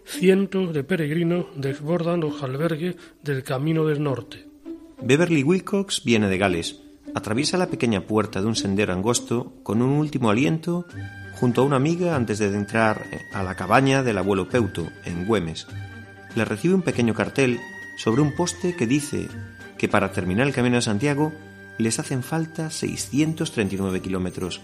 cientos 0.05 0.75
de 0.75 0.83
peregrinos 0.83 1.47
desbordan 1.55 2.19
los 2.19 2.43
albergues 2.43 2.97
del 3.23 3.45
Camino 3.45 3.87
del 3.87 4.03
Norte. 4.03 4.45
Beverly 5.01 5.45
Wilcox 5.45 6.03
viene 6.03 6.29
de 6.29 6.39
Gales. 6.39 6.81
Atraviesa 7.15 7.57
la 7.57 7.69
pequeña 7.69 8.01
puerta 8.01 8.41
de 8.41 8.49
un 8.49 8.57
sendero 8.57 8.93
angosto 8.93 9.53
con 9.63 9.81
un 9.81 9.91
último 9.91 10.29
aliento 10.29 10.87
junto 11.35 11.63
a 11.63 11.65
una 11.65 11.77
amiga 11.77 12.17
antes 12.17 12.41
de 12.41 12.47
entrar 12.47 13.05
a 13.33 13.45
la 13.45 13.55
cabaña 13.55 14.03
del 14.03 14.19
abuelo 14.19 14.49
Peuto, 14.49 14.89
en 15.05 15.25
Güemes. 15.25 15.69
Le 16.35 16.45
recibe 16.45 16.75
un 16.75 16.83
pequeño 16.83 17.15
cartel 17.15 17.61
sobre 17.97 18.23
un 18.23 18.35
poste 18.35 18.75
que 18.75 18.89
dice 18.89 19.29
que 19.79 19.89
para 19.89 20.11
terminar 20.11 20.49
el 20.49 20.53
Camino 20.53 20.77
de 20.77 20.83
Santiago 20.83 21.33
les 21.83 21.99
hacen 21.99 22.23
falta 22.23 22.71
639 22.71 24.01
kilómetros. 24.01 24.63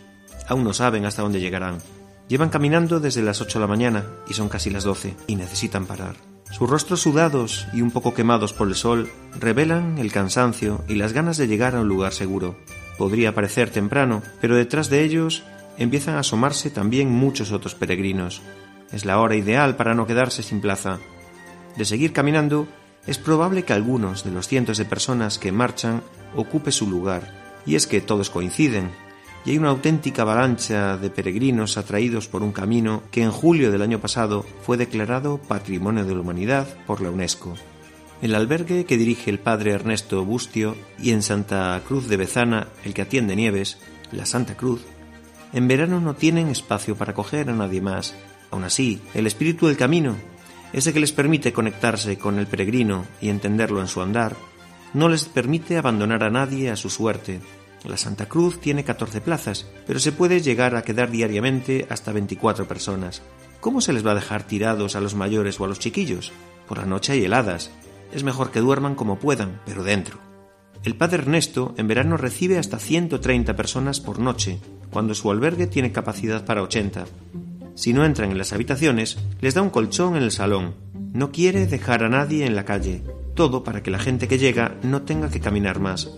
Aún 0.48 0.64
no 0.64 0.72
saben 0.72 1.04
hasta 1.04 1.22
dónde 1.22 1.40
llegarán. 1.40 1.78
Llevan 2.28 2.48
caminando 2.48 3.00
desde 3.00 3.22
las 3.22 3.40
8 3.40 3.58
de 3.58 3.62
la 3.62 3.68
mañana 3.68 4.06
y 4.28 4.34
son 4.34 4.48
casi 4.48 4.70
las 4.70 4.84
12 4.84 5.14
y 5.26 5.36
necesitan 5.36 5.86
parar. 5.86 6.16
Sus 6.50 6.68
rostros 6.68 7.00
sudados 7.00 7.66
y 7.74 7.82
un 7.82 7.90
poco 7.90 8.14
quemados 8.14 8.52
por 8.52 8.68
el 8.68 8.74
sol 8.74 9.10
revelan 9.38 9.98
el 9.98 10.12
cansancio 10.12 10.82
y 10.88 10.94
las 10.94 11.12
ganas 11.12 11.36
de 11.36 11.46
llegar 11.46 11.76
a 11.76 11.80
un 11.80 11.88
lugar 11.88 12.12
seguro. 12.12 12.56
Podría 12.96 13.34
parecer 13.34 13.70
temprano, 13.70 14.22
pero 14.40 14.56
detrás 14.56 14.88
de 14.88 15.04
ellos 15.04 15.44
empiezan 15.76 16.16
a 16.16 16.20
asomarse 16.20 16.70
también 16.70 17.10
muchos 17.10 17.52
otros 17.52 17.74
peregrinos. 17.74 18.42
Es 18.92 19.04
la 19.04 19.20
hora 19.20 19.36
ideal 19.36 19.76
para 19.76 19.94
no 19.94 20.06
quedarse 20.06 20.42
sin 20.42 20.60
plaza. 20.60 20.98
De 21.76 21.84
seguir 21.84 22.12
caminando, 22.12 22.66
es 23.06 23.18
probable 23.18 23.64
que 23.64 23.72
algunos 23.72 24.24
de 24.24 24.30
los 24.30 24.48
cientos 24.48 24.78
de 24.78 24.84
personas 24.84 25.38
que 25.38 25.52
marchan 25.52 26.02
ocupe 26.36 26.72
su 26.72 26.88
lugar, 26.88 27.32
y 27.64 27.74
es 27.74 27.86
que 27.86 28.00
todos 28.00 28.30
coinciden, 28.30 28.90
y 29.44 29.50
hay 29.50 29.58
una 29.58 29.70
auténtica 29.70 30.22
avalancha 30.22 30.96
de 30.96 31.10
peregrinos 31.10 31.78
atraídos 31.78 32.28
por 32.28 32.42
un 32.42 32.52
camino 32.52 33.02
que 33.10 33.22
en 33.22 33.30
julio 33.30 33.70
del 33.70 33.82
año 33.82 34.00
pasado 34.00 34.44
fue 34.62 34.76
declarado 34.76 35.38
Patrimonio 35.38 36.04
de 36.04 36.14
la 36.14 36.20
Humanidad 36.20 36.68
por 36.86 37.00
la 37.00 37.10
UNESCO. 37.10 37.54
El 38.20 38.34
albergue 38.34 38.84
que 38.84 38.96
dirige 38.96 39.30
el 39.30 39.38
padre 39.38 39.72
Ernesto 39.72 40.24
Bustio 40.24 40.76
y 40.98 41.12
en 41.12 41.22
Santa 41.22 41.80
Cruz 41.86 42.08
de 42.08 42.16
Bezana 42.16 42.68
el 42.84 42.92
que 42.92 43.02
atiende 43.02 43.36
Nieves, 43.36 43.78
la 44.10 44.26
Santa 44.26 44.56
Cruz, 44.56 44.82
en 45.52 45.66
verano 45.66 46.00
no 46.00 46.14
tienen 46.14 46.48
espacio 46.48 46.96
para 46.96 47.12
acoger 47.12 47.48
a 47.48 47.54
nadie 47.54 47.80
más. 47.80 48.14
Aún 48.50 48.64
así, 48.64 49.00
el 49.14 49.26
espíritu 49.26 49.66
del 49.66 49.76
camino, 49.76 50.16
ese 50.72 50.92
que 50.92 51.00
les 51.00 51.12
permite 51.12 51.52
conectarse 51.52 52.18
con 52.18 52.38
el 52.38 52.46
peregrino 52.46 53.06
y 53.20 53.28
entenderlo 53.28 53.80
en 53.80 53.88
su 53.88 54.00
andar, 54.00 54.36
no 54.94 55.08
les 55.08 55.24
permite 55.26 55.76
abandonar 55.76 56.22
a 56.22 56.30
nadie 56.30 56.70
a 56.70 56.76
su 56.76 56.90
suerte. 56.90 57.40
La 57.84 57.96
Santa 57.96 58.26
Cruz 58.26 58.60
tiene 58.60 58.84
14 58.84 59.20
plazas, 59.20 59.66
pero 59.86 60.00
se 60.00 60.12
puede 60.12 60.40
llegar 60.40 60.76
a 60.76 60.82
quedar 60.82 61.10
diariamente 61.10 61.86
hasta 61.90 62.12
24 62.12 62.66
personas. 62.66 63.22
¿Cómo 63.60 63.80
se 63.80 63.92
les 63.92 64.06
va 64.06 64.12
a 64.12 64.16
dejar 64.16 64.44
tirados 64.44 64.96
a 64.96 65.00
los 65.00 65.14
mayores 65.14 65.60
o 65.60 65.64
a 65.64 65.68
los 65.68 65.78
chiquillos? 65.78 66.32
Por 66.66 66.78
la 66.78 66.86
noche 66.86 67.12
hay 67.12 67.24
heladas. 67.24 67.70
Es 68.12 68.24
mejor 68.24 68.50
que 68.50 68.60
duerman 68.60 68.94
como 68.94 69.18
puedan, 69.18 69.60
pero 69.66 69.82
dentro. 69.82 70.18
El 70.84 70.96
padre 70.96 71.22
Ernesto 71.22 71.74
en 71.76 71.88
verano 71.88 72.16
recibe 72.16 72.58
hasta 72.58 72.78
130 72.78 73.56
personas 73.56 74.00
por 74.00 74.20
noche, 74.20 74.60
cuando 74.90 75.14
su 75.14 75.30
albergue 75.30 75.66
tiene 75.66 75.92
capacidad 75.92 76.44
para 76.44 76.62
80. 76.62 77.04
Si 77.78 77.92
no 77.92 78.04
entran 78.04 78.32
en 78.32 78.38
las 78.38 78.52
habitaciones, 78.52 79.18
les 79.40 79.54
da 79.54 79.62
un 79.62 79.70
colchón 79.70 80.16
en 80.16 80.24
el 80.24 80.32
salón. 80.32 80.74
No 81.12 81.30
quiere 81.30 81.64
dejar 81.68 82.02
a 82.02 82.08
nadie 82.08 82.44
en 82.44 82.56
la 82.56 82.64
calle, 82.64 83.04
todo 83.36 83.62
para 83.62 83.84
que 83.84 83.92
la 83.92 84.00
gente 84.00 84.26
que 84.26 84.36
llega 84.36 84.76
no 84.82 85.02
tenga 85.02 85.30
que 85.30 85.38
caminar 85.38 85.78
más. 85.78 86.10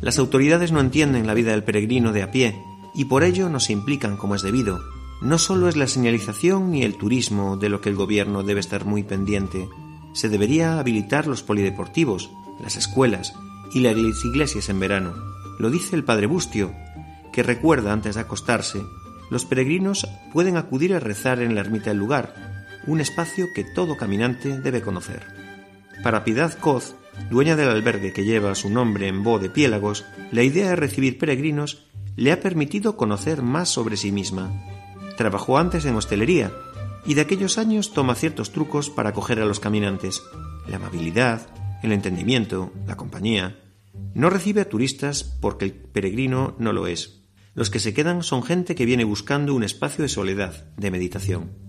Las 0.00 0.18
autoridades 0.18 0.72
no 0.72 0.80
entienden 0.80 1.28
la 1.28 1.34
vida 1.34 1.52
del 1.52 1.62
peregrino 1.62 2.12
de 2.12 2.24
a 2.24 2.32
pie 2.32 2.60
y 2.96 3.04
por 3.04 3.22
ello 3.22 3.48
no 3.48 3.60
se 3.60 3.72
implican 3.72 4.16
como 4.16 4.34
es 4.34 4.42
debido. 4.42 4.80
No 5.22 5.38
solo 5.38 5.68
es 5.68 5.76
la 5.76 5.86
señalización 5.86 6.72
ni 6.72 6.82
el 6.82 6.96
turismo 6.96 7.56
de 7.56 7.68
lo 7.68 7.80
que 7.80 7.90
el 7.90 7.94
gobierno 7.94 8.42
debe 8.42 8.58
estar 8.58 8.84
muy 8.84 9.04
pendiente. 9.04 9.68
Se 10.14 10.28
debería 10.28 10.80
habilitar 10.80 11.28
los 11.28 11.44
polideportivos, 11.44 12.28
las 12.60 12.74
escuelas 12.74 13.34
y 13.72 13.82
las 13.82 13.94
iglesias 14.24 14.68
en 14.68 14.80
verano. 14.80 15.14
Lo 15.60 15.70
dice 15.70 15.94
el 15.94 16.02
padre 16.02 16.26
Bustio, 16.26 16.72
que 17.32 17.44
recuerda 17.44 17.92
antes 17.92 18.16
de 18.16 18.22
acostarse, 18.22 18.82
los 19.30 19.44
peregrinos 19.44 20.08
pueden 20.32 20.56
acudir 20.56 20.94
a 20.94 21.00
rezar 21.00 21.40
en 21.40 21.54
la 21.54 21.60
ermita 21.60 21.90
del 21.90 21.98
lugar, 21.98 22.34
un 22.86 23.00
espacio 23.00 23.48
que 23.54 23.64
todo 23.64 23.96
caminante 23.96 24.58
debe 24.60 24.80
conocer. 24.80 25.22
Para 26.02 26.24
Piedad 26.24 26.52
Coz, 26.58 26.94
dueña 27.30 27.56
del 27.56 27.68
albergue 27.68 28.12
que 28.12 28.24
lleva 28.24 28.54
su 28.54 28.70
nombre 28.70 29.08
en 29.08 29.22
Bo 29.22 29.38
de 29.38 29.50
Piélagos, 29.50 30.04
la 30.32 30.42
idea 30.42 30.70
de 30.70 30.76
recibir 30.76 31.18
peregrinos 31.18 31.86
le 32.16 32.32
ha 32.32 32.40
permitido 32.40 32.96
conocer 32.96 33.42
más 33.42 33.68
sobre 33.68 33.96
sí 33.96 34.12
misma. 34.12 34.50
Trabajó 35.16 35.58
antes 35.58 35.84
en 35.84 35.96
hostelería 35.96 36.52
y 37.04 37.14
de 37.14 37.20
aquellos 37.22 37.58
años 37.58 37.92
toma 37.92 38.14
ciertos 38.14 38.52
trucos 38.52 38.90
para 38.90 39.10
acoger 39.10 39.40
a 39.40 39.44
los 39.44 39.60
caminantes. 39.60 40.22
La 40.68 40.76
amabilidad, 40.76 41.46
el 41.82 41.92
entendimiento, 41.92 42.72
la 42.86 42.96
compañía. 42.96 43.58
No 44.14 44.30
recibe 44.30 44.62
a 44.62 44.68
turistas 44.68 45.24
porque 45.24 45.64
el 45.66 45.72
peregrino 45.72 46.54
no 46.58 46.72
lo 46.72 46.86
es. 46.86 47.17
Los 47.58 47.70
que 47.70 47.80
se 47.80 47.92
quedan 47.92 48.22
son 48.22 48.44
gente 48.44 48.76
que 48.76 48.86
viene 48.86 49.02
buscando 49.02 49.52
un 49.52 49.64
espacio 49.64 50.02
de 50.02 50.08
soledad, 50.08 50.68
de 50.76 50.92
meditación. 50.92 51.67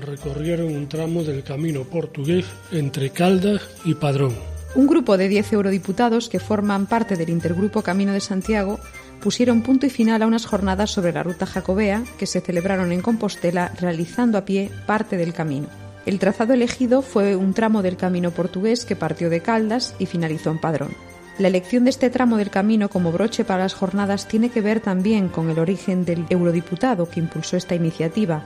Recorrieron 0.00 0.74
un 0.74 0.88
tramo 0.88 1.22
del 1.22 1.44
camino 1.44 1.84
portugués 1.84 2.44
entre 2.72 3.10
Caldas 3.10 3.62
y 3.84 3.94
Padrón. 3.94 4.34
Un 4.74 4.88
grupo 4.88 5.16
de 5.16 5.28
10 5.28 5.52
eurodiputados 5.52 6.28
que 6.28 6.40
forman 6.40 6.86
parte 6.86 7.14
del 7.16 7.30
intergrupo 7.30 7.82
Camino 7.82 8.12
de 8.12 8.20
Santiago 8.20 8.80
pusieron 9.20 9.62
punto 9.62 9.86
y 9.86 9.90
final 9.90 10.22
a 10.22 10.26
unas 10.26 10.44
jornadas 10.44 10.90
sobre 10.90 11.12
la 11.12 11.22
ruta 11.22 11.46
jacobea 11.46 12.02
que 12.18 12.26
se 12.26 12.40
celebraron 12.40 12.90
en 12.90 13.00
Compostela 13.00 13.72
realizando 13.80 14.38
a 14.38 14.44
pie 14.44 14.70
parte 14.86 15.16
del 15.16 15.32
camino. 15.32 15.68
El 16.04 16.18
trazado 16.18 16.52
elegido 16.52 17.02
fue 17.02 17.36
un 17.36 17.54
tramo 17.54 17.82
del 17.82 17.96
camino 17.96 18.32
portugués 18.32 18.84
que 18.84 18.96
partió 18.96 19.30
de 19.30 19.40
Caldas 19.40 19.94
y 20.00 20.06
finalizó 20.06 20.50
en 20.50 20.60
Padrón. 20.60 20.90
La 21.38 21.46
elección 21.46 21.84
de 21.84 21.90
este 21.90 22.10
tramo 22.10 22.36
del 22.38 22.50
camino 22.50 22.88
como 22.88 23.12
broche 23.12 23.44
para 23.44 23.62
las 23.62 23.74
jornadas 23.74 24.26
tiene 24.26 24.50
que 24.50 24.60
ver 24.60 24.80
también 24.80 25.28
con 25.28 25.48
el 25.48 25.60
origen 25.60 26.04
del 26.04 26.26
eurodiputado 26.28 27.08
que 27.08 27.20
impulsó 27.20 27.56
esta 27.56 27.76
iniciativa, 27.76 28.44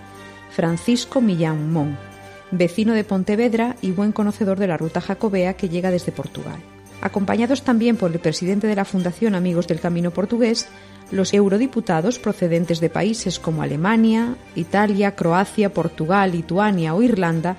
Francisco 0.54 1.22
Millán 1.22 1.72
Mon, 1.72 1.96
vecino 2.50 2.92
de 2.92 3.04
Pontevedra 3.04 3.76
y 3.80 3.90
buen 3.90 4.12
conocedor 4.12 4.58
de 4.58 4.66
la 4.66 4.76
ruta 4.76 5.00
jacobea 5.00 5.54
que 5.54 5.70
llega 5.70 5.90
desde 5.90 6.12
Portugal. 6.12 6.60
Acompañados 7.00 7.62
también 7.62 7.96
por 7.96 8.12
el 8.12 8.20
presidente 8.20 8.66
de 8.66 8.76
la 8.76 8.84
Fundación 8.84 9.34
Amigos 9.34 9.66
del 9.66 9.80
Camino 9.80 10.10
Portugués, 10.10 10.68
los 11.10 11.32
eurodiputados 11.32 12.18
procedentes 12.18 12.80
de 12.80 12.90
países 12.90 13.38
como 13.38 13.62
Alemania, 13.62 14.36
Italia, 14.54 15.16
Croacia, 15.16 15.72
Portugal, 15.72 16.32
Lituania 16.32 16.94
o 16.94 17.02
Irlanda 17.02 17.56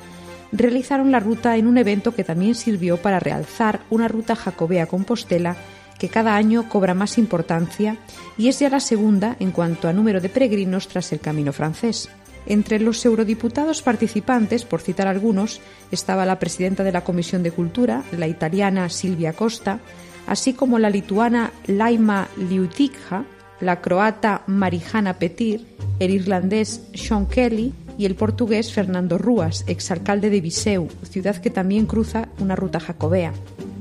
realizaron 0.51 1.11
la 1.11 1.19
ruta 1.19 1.57
en 1.57 1.65
un 1.65 1.79
evento 1.79 2.13
que 2.13 2.23
también 2.23 2.53
sirvió 2.53 2.97
para 2.97 3.19
realzar 3.19 3.81
una 3.89 4.07
ruta 4.07 4.35
jacobea 4.35 4.85
compostela 4.85 5.57
que 5.97 6.09
cada 6.09 6.35
año 6.35 6.69
cobra 6.69 6.93
más 6.93 7.17
importancia 7.17 7.97
y 8.37 8.49
es 8.49 8.59
ya 8.59 8.69
la 8.69 8.79
segunda 8.79 9.35
en 9.39 9.51
cuanto 9.51 9.87
a 9.87 9.93
número 9.93 10.21
de 10.21 10.29
peregrinos 10.29 10.87
tras 10.87 11.11
el 11.11 11.19
camino 11.19 11.53
francés. 11.53 12.09
Entre 12.45 12.79
los 12.79 13.03
eurodiputados 13.05 13.81
participantes, 13.81 14.65
por 14.65 14.81
citar 14.81 15.07
algunos, 15.07 15.61
estaba 15.91 16.25
la 16.25 16.39
presidenta 16.39 16.83
de 16.83 16.91
la 16.91 17.03
Comisión 17.03 17.43
de 17.43 17.51
Cultura, 17.51 18.03
la 18.17 18.27
italiana 18.27 18.89
Silvia 18.89 19.33
Costa, 19.33 19.79
así 20.27 20.53
como 20.53 20.79
la 20.79 20.89
lituana 20.89 21.51
Laima 21.67 22.27
Liutikha, 22.37 23.25
la 23.61 23.81
croata 23.81 24.43
Marijana 24.47 25.13
Petir, 25.13 25.65
el 25.99 26.11
irlandés 26.11 26.81
Sean 26.93 27.25
Kelly 27.27 27.73
y 27.97 28.05
el 28.05 28.15
portugués 28.15 28.73
Fernando 28.73 29.17
Rúas, 29.17 29.63
exalcalde 29.67 30.29
de 30.29 30.41
Viseu, 30.41 30.89
ciudad 31.03 31.37
que 31.37 31.49
también 31.49 31.85
cruza 31.85 32.27
una 32.39 32.55
ruta 32.55 32.79
jacobea. 32.79 33.33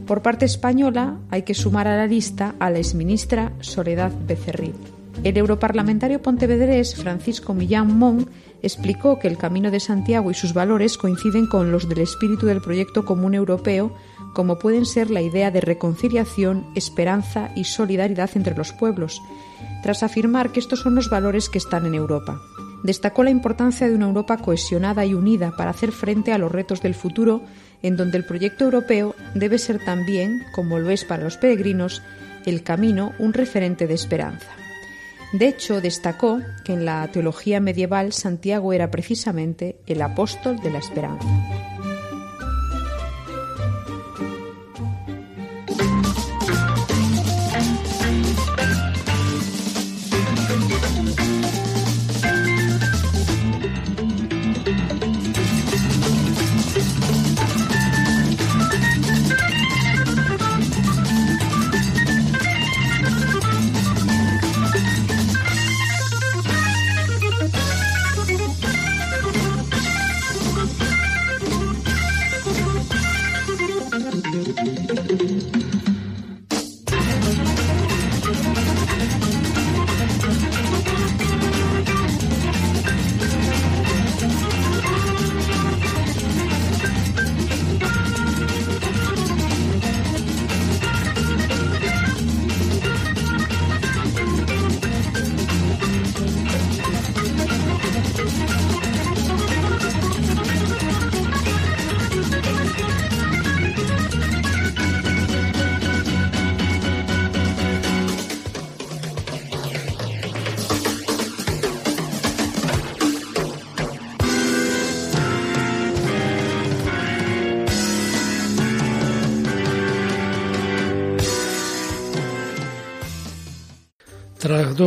Por 0.06 0.22
parte 0.22 0.44
española 0.44 1.16
hay 1.30 1.42
que 1.42 1.54
sumar 1.54 1.88
a 1.88 1.96
la 1.96 2.06
lista 2.06 2.54
a 2.58 2.70
la 2.70 2.78
exministra 2.78 3.52
Soledad 3.60 4.12
Becerril. 4.26 4.74
El 5.24 5.36
europarlamentario 5.36 6.20
pontevedrés 6.20 6.96
Francisco 6.96 7.54
Millán 7.54 7.96
Mon 7.96 8.28
explicó 8.62 9.18
que 9.18 9.28
el 9.28 9.36
Camino 9.36 9.70
de 9.70 9.80
Santiago 9.80 10.30
y 10.30 10.34
sus 10.34 10.54
valores 10.54 10.96
coinciden 10.96 11.46
con 11.46 11.72
los 11.72 11.88
del 11.88 11.98
espíritu 11.98 12.46
del 12.46 12.60
proyecto 12.60 13.04
común 13.04 13.34
europeo, 13.34 13.92
como 14.32 14.58
pueden 14.58 14.86
ser 14.86 15.10
la 15.10 15.20
idea 15.20 15.50
de 15.50 15.60
reconciliación, 15.60 16.66
esperanza 16.74 17.50
y 17.54 17.64
solidaridad 17.64 18.30
entre 18.34 18.56
los 18.56 18.72
pueblos, 18.72 19.20
tras 19.82 20.02
afirmar 20.02 20.52
que 20.52 20.60
estos 20.60 20.80
son 20.80 20.94
los 20.94 21.10
valores 21.10 21.48
que 21.48 21.58
están 21.58 21.86
en 21.86 21.94
Europa. 21.94 22.40
Destacó 22.82 23.22
la 23.22 23.30
importancia 23.30 23.88
de 23.88 23.94
una 23.94 24.06
Europa 24.06 24.38
cohesionada 24.38 25.04
y 25.04 25.14
unida 25.14 25.52
para 25.56 25.70
hacer 25.70 25.92
frente 25.92 26.32
a 26.32 26.38
los 26.38 26.50
retos 26.50 26.80
del 26.80 26.94
futuro, 26.94 27.42
en 27.82 27.96
donde 27.96 28.18
el 28.18 28.24
proyecto 28.24 28.64
europeo 28.64 29.14
debe 29.34 29.58
ser 29.58 29.84
también, 29.84 30.42
como 30.54 30.78
lo 30.78 30.90
es 30.90 31.04
para 31.04 31.24
los 31.24 31.36
peregrinos, 31.36 32.02
el 32.46 32.62
camino 32.62 33.12
un 33.18 33.32
referente 33.32 33.86
de 33.86 33.94
esperanza. 33.94 34.61
De 35.32 35.48
hecho, 35.48 35.80
destacó 35.80 36.40
que 36.64 36.74
en 36.74 36.84
la 36.84 37.08
teología 37.10 37.58
medieval 37.58 38.12
Santiago 38.12 38.72
era 38.72 38.90
precisamente 38.90 39.76
el 39.86 40.02
apóstol 40.02 40.58
de 40.60 40.70
la 40.70 40.78
esperanza. 40.78 41.71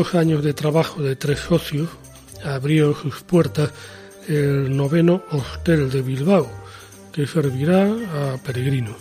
Dos 0.06 0.16
años 0.16 0.44
de 0.44 0.54
trabajo 0.54 1.02
de 1.02 1.16
tres 1.16 1.40
socios, 1.40 1.90
abrió 2.44 2.94
sus 2.94 3.24
puertas 3.24 3.72
el 4.28 4.76
noveno 4.76 5.24
Hostel 5.32 5.90
de 5.90 6.04
Bilbao, 6.04 6.48
que 7.12 7.26
servirá 7.26 7.86
a 7.86 8.38
peregrinos. 8.38 8.98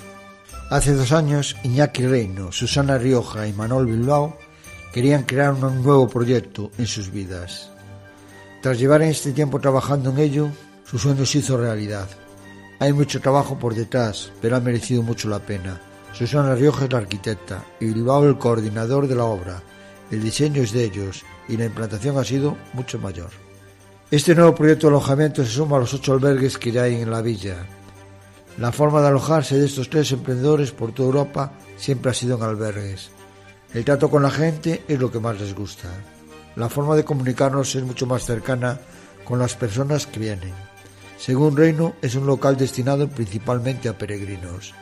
Hace 0.71 0.95
dos 0.95 1.13
años, 1.13 1.57
Iñaki 1.63 2.07
Reino, 2.07 2.53
Susana 2.53 2.97
Rioja 2.97 3.47
y 3.47 3.53
Manuel 3.53 3.87
Bilbao 3.87 4.39
querían 4.95 5.25
crear 5.25 5.53
un 5.53 5.83
nuevo 5.83 6.09
proyecto 6.09 6.71
en 6.79 6.87
sus 6.87 7.11
vidas. 7.11 7.71
Tras 8.63 8.79
llevar 8.79 9.03
este 9.03 9.33
tiempo 9.33 9.61
trabajando 9.61 10.09
en 10.11 10.19
ello, 10.19 10.49
su 10.85 10.99
sueño 10.99 11.27
se 11.27 11.39
hizo 11.39 11.59
realidad. 11.59 12.09
Hay 12.79 12.95
mucho 12.95 13.21
trabajo 13.21 13.59
por 13.59 13.75
detrás, 13.75 14.33
pero 14.41 14.57
ha 14.57 14.61
merecido 14.61 15.03
mucho 15.03 15.29
la 15.29 15.41
pena. 15.41 15.79
Susana 16.15 16.55
Rioja 16.55 16.87
es 16.87 16.93
la 16.93 16.99
arquitecta 16.99 17.63
y 17.79 17.87
Bilbao 17.87 18.25
el 18.27 18.39
coordinador 18.39 19.07
de 19.07 19.17
la 19.17 19.25
obra, 19.25 19.63
el 20.11 20.23
diseño 20.23 20.63
es 20.63 20.73
de 20.73 20.85
ellos 20.85 21.25
y 21.49 21.57
la 21.57 21.65
implantación 21.65 22.19
ha 22.19 22.25
sido 22.25 22.57
mucho 22.73 22.99
mayor. 22.99 23.31
Este 24.11 24.35
nuevo 24.35 24.55
proyecto 24.55 24.87
de 24.87 24.93
alojamiento 24.93 25.45
se 25.45 25.51
suma 25.51 25.77
a 25.77 25.81
los 25.81 25.95
ocho 25.95 26.13
albergues 26.13 26.59
que 26.59 26.71
ya 26.71 26.85
hay 26.85 27.01
en 27.01 27.11
la 27.11 27.23
villa. 27.23 27.67
La 28.59 28.71
forma 28.71 29.01
de 29.01 29.09
alojarse 29.09 29.59
de 29.59 29.67
estos 29.67 29.91
tres 29.91 30.13
emprendedores 30.13 30.71
por 30.71 30.93
toda 30.93 31.09
Europa 31.09 31.53
siempre 31.77 32.11
ha 32.11 32.15
sido 32.15 32.37
en 32.37 32.45
albergues. 32.45 33.11
El 33.73 33.85
trato 33.85 34.09
con 34.09 34.23
la 34.23 34.31
gente 34.31 34.85
es 34.87 35.01
lo 35.01 35.11
que 35.11 35.19
más 35.19 35.41
les 35.41 35.55
gusta. 35.55 35.89
La 36.55 36.69
forma 36.69 36.95
de 36.95 37.05
comunicarnos 37.05 37.75
es 37.75 37.83
mucho 37.83 38.07
más 38.07 38.25
cercana 38.25 38.79
con 39.25 39.41
las 39.41 39.57
personas 39.57 40.07
que 40.07 40.21
vienen. 40.21 40.53
Según 41.19 41.57
Reino, 41.57 41.95
es 42.01 42.15
un 42.15 42.27
local 42.27 42.57
destinado 42.57 43.09
principalmente 43.09 43.89
a 43.89 43.99
peregrinos. 43.99 44.75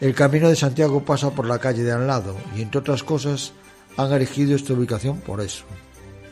El 0.00 0.14
camino 0.14 0.48
de 0.48 0.56
Santiago 0.56 1.04
pasa 1.04 1.30
por 1.30 1.46
la 1.46 1.58
calle 1.58 1.82
de 1.84 1.92
al 1.92 2.06
lado 2.06 2.36
y, 2.56 2.62
entre 2.62 2.80
otras 2.80 3.02
cosas, 3.02 3.52
han 3.96 4.12
elegido 4.12 4.54
esta 4.54 4.72
ubicación 4.72 5.18
por 5.18 5.40
eso. 5.40 5.64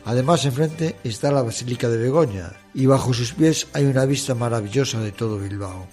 Además, 0.05 0.45
enfrente 0.45 0.95
está 1.03 1.31
la 1.31 1.41
Basílica 1.41 1.89
de 1.89 1.97
Begoña 1.97 2.53
y 2.73 2.85
bajo 2.85 3.13
sus 3.13 3.33
pies 3.33 3.67
hay 3.73 3.85
una 3.85 4.05
vista 4.05 4.35
maravillosa 4.35 4.99
de 4.99 5.11
todo 5.11 5.39
Bilbao. 5.39 5.87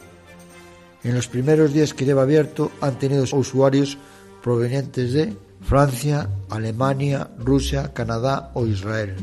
En 1.03 1.15
los 1.15 1.29
primeros 1.29 1.73
días 1.73 1.95
que 1.95 2.05
lleva 2.05 2.23
abierto 2.23 2.71
han 2.81 2.99
tenido 2.99 3.25
usuarios 3.33 3.97
provenientes 4.43 5.13
de 5.15 5.35
Francia, 5.63 6.29
Alemania, 6.51 7.31
Rusia, 7.39 7.93
Canadá 7.95 8.51
o 8.55 8.67
Israel. 8.67 9.17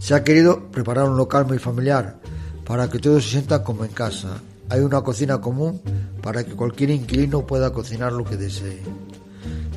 Se 0.00 0.14
ha 0.14 0.24
querido 0.24 0.70
preparar 0.70 1.08
un 1.08 1.16
local 1.16 1.46
muy 1.46 1.58
familiar 1.58 2.18
para 2.64 2.90
que 2.90 2.98
todos 2.98 3.24
se 3.24 3.30
sientan 3.30 3.62
como 3.62 3.84
en 3.84 3.92
casa. 3.92 4.40
Hay 4.68 4.80
una 4.80 5.00
cocina 5.02 5.40
común 5.40 5.80
para 6.22 6.44
que 6.44 6.52
cualquier 6.52 6.90
inquilino 6.90 7.46
pueda 7.46 7.72
cocinar 7.72 8.12
lo 8.12 8.24
que 8.24 8.36
desee. 8.36 8.82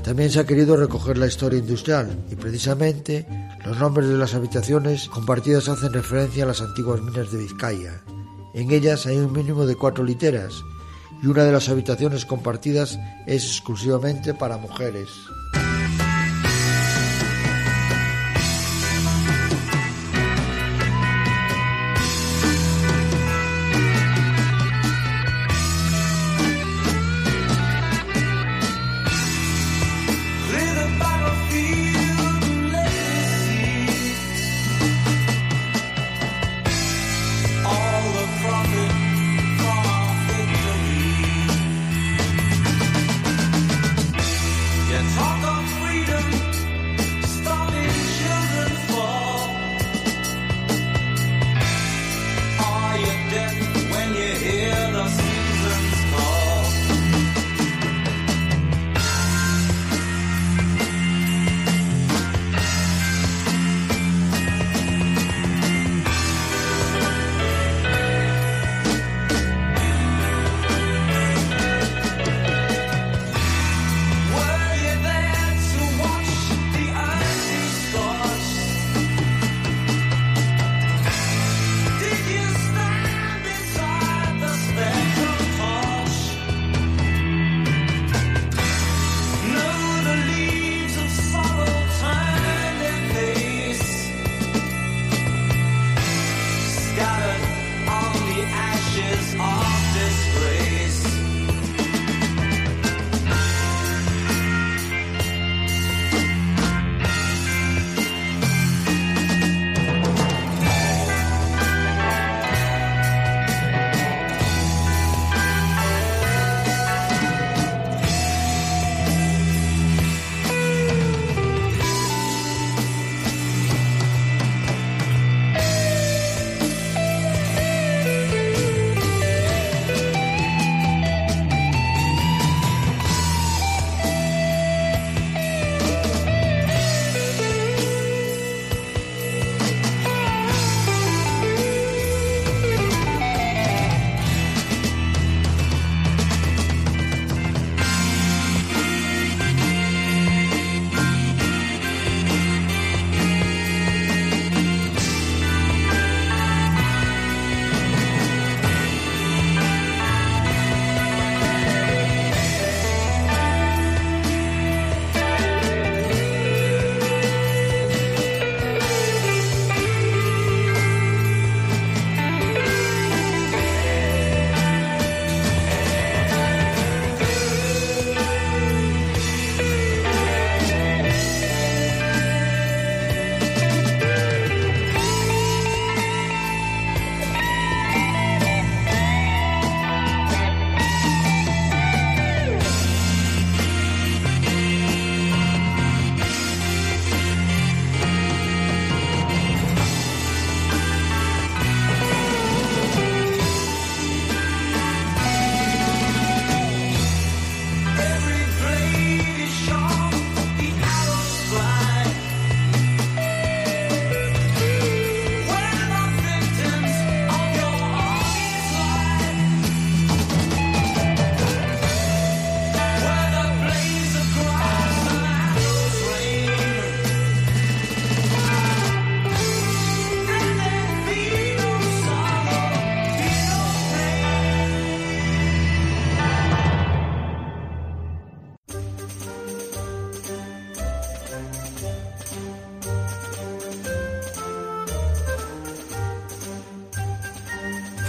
También 0.04 0.32
se 0.32 0.40
ha 0.40 0.46
querido 0.46 0.76
recoger 0.76 1.18
la 1.18 1.28
historia 1.28 1.60
industrial 1.60 2.26
y 2.32 2.36
precisamente 2.36 3.26
los 3.66 3.78
nombres 3.78 4.10
de 4.10 4.18
las 4.18 4.34
habitaciones 4.34 5.08
compartidas 5.08 5.70
hacen 5.70 5.94
referencia 5.94 6.44
a 6.44 6.48
las 6.48 6.62
antiguas 6.62 7.02
minas 7.02 7.32
de 7.32 7.38
Vizcaya. 7.38 8.02
En 8.54 8.72
ellas 8.72 9.06
hay 9.06 9.18
un 9.18 9.32
mínimo 9.32 9.66
de 9.66 9.76
cuatro 9.76 10.04
literas 10.04 10.54
y 11.22 11.28
una 11.28 11.44
de 11.44 11.52
las 11.52 11.70
habitaciones 11.70 12.26
compartidas 12.26 13.00
es 13.28 13.46
exclusivamente 13.46 14.34
para 14.34 14.58
mujeres. 14.58 15.08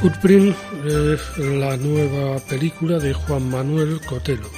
Footprint 0.03 0.57
es 0.85 1.39
la 1.39 1.77
nueva 1.77 2.41
película 2.41 2.99
de 2.99 3.13
Juan 3.13 3.49
Manuel 3.49 4.01
Cotelo. 4.05 4.51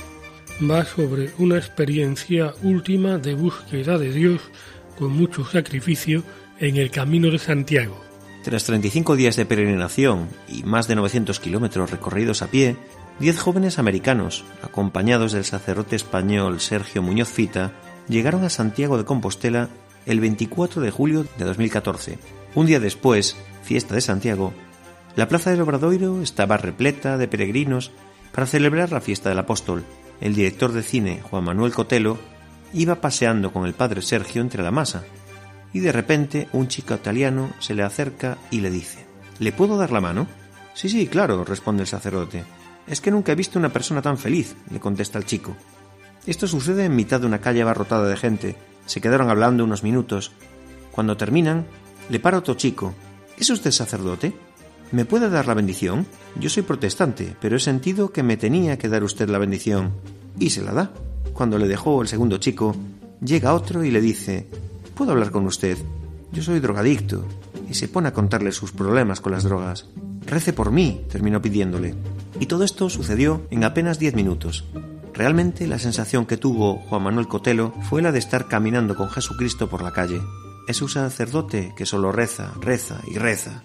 Va 0.62 0.86
sobre 0.86 1.32
una 1.36 1.58
experiencia 1.58 2.54
última 2.62 3.18
de 3.18 3.34
búsqueda 3.34 3.98
de 3.98 4.10
Dios 4.10 4.40
con 4.98 5.12
mucho 5.12 5.44
sacrificio 5.44 6.22
en 6.58 6.76
el 6.76 6.90
camino 6.90 7.30
de 7.30 7.38
Santiago. 7.38 8.00
Tras 8.42 8.64
35 8.64 9.16
días 9.16 9.36
de 9.36 9.44
peregrinación 9.44 10.28
y 10.48 10.62
más 10.62 10.88
de 10.88 10.94
900 10.94 11.38
kilómetros 11.40 11.90
recorridos 11.90 12.40
a 12.40 12.46
pie, 12.46 12.76
10 13.20 13.38
jóvenes 13.38 13.78
americanos, 13.78 14.44
acompañados 14.62 15.32
del 15.32 15.44
sacerdote 15.44 15.94
español 15.94 16.60
Sergio 16.60 17.02
Muñoz 17.02 17.28
Fita, 17.28 17.72
llegaron 18.08 18.44
a 18.44 18.50
Santiago 18.50 18.98
de 18.98 19.04
Compostela 19.04 19.68
el 20.06 20.20
24 20.20 20.82
de 20.82 20.90
julio 20.90 21.26
de 21.38 21.44
2014. 21.44 22.18
Un 22.54 22.66
día 22.66 22.80
después, 22.80 23.36
fiesta 23.62 23.94
de 23.94 24.00
Santiago, 24.00 24.52
la 25.16 25.28
plaza 25.28 25.50
del 25.50 25.60
Obradoiro 25.60 26.22
estaba 26.22 26.56
repleta 26.56 27.16
de 27.16 27.28
peregrinos 27.28 27.92
para 28.32 28.46
celebrar 28.46 28.92
la 28.92 29.00
fiesta 29.00 29.28
del 29.28 29.38
apóstol. 29.38 29.84
El 30.20 30.34
director 30.34 30.72
de 30.72 30.82
cine, 30.82 31.20
Juan 31.22 31.44
Manuel 31.44 31.72
Cotelo, 31.72 32.18
iba 32.72 33.00
paseando 33.00 33.52
con 33.52 33.66
el 33.66 33.74
padre 33.74 34.02
Sergio 34.02 34.42
entre 34.42 34.62
la 34.62 34.70
masa, 34.70 35.04
y 35.72 35.80
de 35.80 35.92
repente 35.92 36.48
un 36.52 36.68
chico 36.68 36.94
italiano 36.94 37.50
se 37.58 37.74
le 37.74 37.82
acerca 37.82 38.38
y 38.50 38.60
le 38.60 38.70
dice 38.70 39.06
¿Le 39.38 39.52
puedo 39.52 39.76
dar 39.76 39.90
la 39.90 40.00
mano? 40.00 40.26
Sí, 40.74 40.88
sí, 40.88 41.06
claro, 41.06 41.44
responde 41.44 41.82
el 41.82 41.88
sacerdote. 41.88 42.44
Es 42.86 43.00
que 43.00 43.10
nunca 43.10 43.32
he 43.32 43.36
visto 43.36 43.58
una 43.58 43.72
persona 43.72 44.02
tan 44.02 44.18
feliz, 44.18 44.56
le 44.70 44.80
contesta 44.80 45.18
el 45.18 45.24
chico. 45.24 45.56
Esto 46.26 46.46
sucede 46.46 46.86
en 46.86 46.96
mitad 46.96 47.20
de 47.20 47.26
una 47.26 47.40
calle 47.40 47.60
abarrotada 47.60 48.08
de 48.08 48.16
gente. 48.16 48.56
Se 48.86 49.00
quedaron 49.00 49.28
hablando 49.28 49.62
unos 49.62 49.82
minutos. 49.82 50.32
Cuando 50.90 51.18
terminan, 51.18 51.66
le 52.08 52.18
para 52.18 52.38
otro 52.38 52.54
chico. 52.54 52.94
¿Es 53.38 53.50
usted 53.50 53.70
sacerdote? 53.70 54.32
¿Me 54.90 55.04
puede 55.04 55.28
dar 55.28 55.46
la 55.46 55.54
bendición? 55.54 56.06
Yo 56.40 56.48
soy 56.48 56.62
protestante, 56.62 57.36
pero 57.40 57.56
he 57.56 57.60
sentido 57.60 58.10
que 58.10 58.22
me 58.22 58.38
tenía 58.38 58.78
que 58.78 58.88
dar 58.88 59.04
usted 59.04 59.28
la 59.28 59.38
bendición. 59.38 59.92
Y 60.38 60.50
se 60.50 60.62
la 60.62 60.72
da. 60.72 60.92
Cuando 61.34 61.58
le 61.58 61.68
dejó 61.68 62.00
el 62.00 62.08
segundo 62.08 62.38
chico, 62.38 62.74
llega 63.22 63.54
otro 63.54 63.84
y 63.84 63.90
le 63.90 64.00
dice 64.00 64.46
¿Puedo 64.94 65.12
hablar 65.12 65.30
con 65.30 65.44
usted? 65.46 65.76
Yo 66.32 66.42
soy 66.42 66.60
drogadicto. 66.60 67.26
Y 67.68 67.74
se 67.74 67.88
pone 67.88 68.08
a 68.08 68.14
contarle 68.14 68.52
sus 68.52 68.72
problemas 68.72 69.20
con 69.20 69.32
las 69.32 69.44
drogas. 69.44 69.88
Rece 70.26 70.54
por 70.54 70.70
mí, 70.70 71.04
terminó 71.10 71.42
pidiéndole. 71.42 71.94
Y 72.40 72.46
todo 72.46 72.64
esto 72.64 72.88
sucedió 72.88 73.46
en 73.50 73.64
apenas 73.64 73.98
diez 73.98 74.14
minutos. 74.14 74.64
Realmente 75.14 75.68
la 75.68 75.78
sensación 75.78 76.26
que 76.26 76.36
tuvo 76.36 76.80
Juan 76.80 77.04
Manuel 77.04 77.28
Cotelo 77.28 77.72
fue 77.88 78.02
la 78.02 78.10
de 78.10 78.18
estar 78.18 78.48
caminando 78.48 78.96
con 78.96 79.10
Jesucristo 79.10 79.68
por 79.68 79.80
la 79.80 79.92
calle. 79.92 80.20
Es 80.66 80.82
un 80.82 80.88
sacerdote 80.88 81.72
que 81.76 81.86
solo 81.86 82.10
reza, 82.10 82.52
reza 82.60 83.00
y 83.06 83.18
reza. 83.18 83.62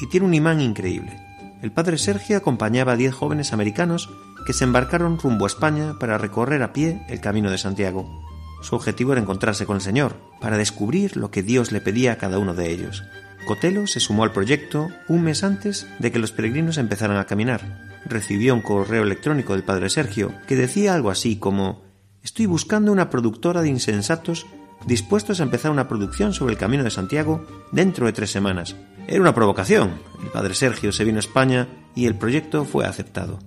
Y 0.00 0.08
tiene 0.08 0.26
un 0.26 0.34
imán 0.34 0.60
increíble. 0.60 1.16
El 1.62 1.70
padre 1.70 1.98
Sergio 1.98 2.36
acompañaba 2.36 2.92
a 2.92 2.96
diez 2.96 3.14
jóvenes 3.14 3.52
americanos 3.52 4.10
que 4.44 4.52
se 4.52 4.64
embarcaron 4.64 5.20
rumbo 5.20 5.44
a 5.44 5.48
España 5.48 5.98
para 6.00 6.18
recorrer 6.18 6.64
a 6.64 6.72
pie 6.72 7.00
el 7.08 7.20
camino 7.20 7.52
de 7.52 7.58
Santiago. 7.58 8.24
Su 8.60 8.74
objetivo 8.74 9.12
era 9.12 9.20
encontrarse 9.20 9.66
con 9.66 9.76
el 9.76 9.82
Señor, 9.82 10.16
para 10.40 10.56
descubrir 10.56 11.16
lo 11.16 11.30
que 11.30 11.44
Dios 11.44 11.70
le 11.70 11.80
pedía 11.80 12.12
a 12.12 12.18
cada 12.18 12.38
uno 12.38 12.54
de 12.54 12.72
ellos. 12.72 13.04
Cotelo 13.48 13.86
se 13.86 13.98
sumó 13.98 14.24
al 14.24 14.32
proyecto 14.32 14.90
un 15.08 15.22
mes 15.22 15.42
antes 15.42 15.86
de 15.98 16.12
que 16.12 16.18
los 16.18 16.32
peregrinos 16.32 16.76
empezaran 16.76 17.16
a 17.16 17.24
caminar. 17.24 17.98
Recibió 18.04 18.54
un 18.54 18.60
correo 18.60 19.02
electrónico 19.02 19.54
del 19.54 19.64
padre 19.64 19.88
Sergio 19.88 20.34
que 20.46 20.54
decía 20.54 20.92
algo 20.92 21.10
así 21.10 21.36
como 21.36 21.80
Estoy 22.22 22.44
buscando 22.44 22.92
una 22.92 23.08
productora 23.08 23.62
de 23.62 23.70
insensatos 23.70 24.46
dispuestos 24.84 25.40
a 25.40 25.44
empezar 25.44 25.70
una 25.70 25.88
producción 25.88 26.34
sobre 26.34 26.52
el 26.52 26.58
Camino 26.58 26.84
de 26.84 26.90
Santiago 26.90 27.46
dentro 27.72 28.04
de 28.04 28.12
tres 28.12 28.30
semanas. 28.30 28.76
Era 29.06 29.22
una 29.22 29.34
provocación. 29.34 29.92
El 30.22 30.28
padre 30.28 30.52
Sergio 30.52 30.92
se 30.92 31.04
vino 31.04 31.16
a 31.16 31.20
España 31.20 31.68
y 31.94 32.04
el 32.04 32.16
proyecto 32.16 32.66
fue 32.66 32.84
aceptado. 32.84 33.38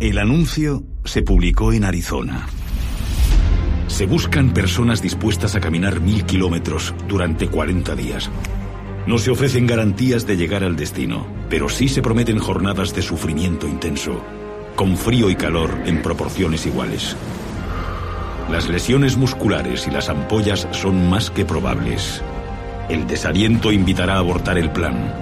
El 0.00 0.18
anuncio 0.18 0.84
se 1.04 1.22
publicó 1.22 1.72
en 1.72 1.84
Arizona. 1.84 2.46
Se 3.88 4.06
buscan 4.06 4.54
personas 4.54 5.02
dispuestas 5.02 5.56
a 5.56 5.60
caminar 5.60 5.98
mil 5.98 6.24
kilómetros 6.24 6.94
durante 7.08 7.48
40 7.48 7.96
días. 7.96 8.30
No 9.08 9.18
se 9.18 9.32
ofrecen 9.32 9.66
garantías 9.66 10.24
de 10.24 10.36
llegar 10.36 10.62
al 10.62 10.76
destino, 10.76 11.26
pero 11.50 11.68
sí 11.68 11.88
se 11.88 12.00
prometen 12.00 12.38
jornadas 12.38 12.94
de 12.94 13.02
sufrimiento 13.02 13.66
intenso, 13.66 14.22
con 14.76 14.96
frío 14.96 15.30
y 15.30 15.34
calor 15.34 15.76
en 15.84 16.00
proporciones 16.00 16.64
iguales. 16.64 17.16
Las 18.52 18.68
lesiones 18.68 19.16
musculares 19.16 19.88
y 19.88 19.90
las 19.90 20.08
ampollas 20.08 20.68
son 20.70 21.10
más 21.10 21.32
que 21.32 21.44
probables. 21.44 22.22
El 22.88 23.08
desaliento 23.08 23.72
invitará 23.72 24.14
a 24.14 24.18
abortar 24.18 24.58
el 24.58 24.70
plan. 24.70 25.12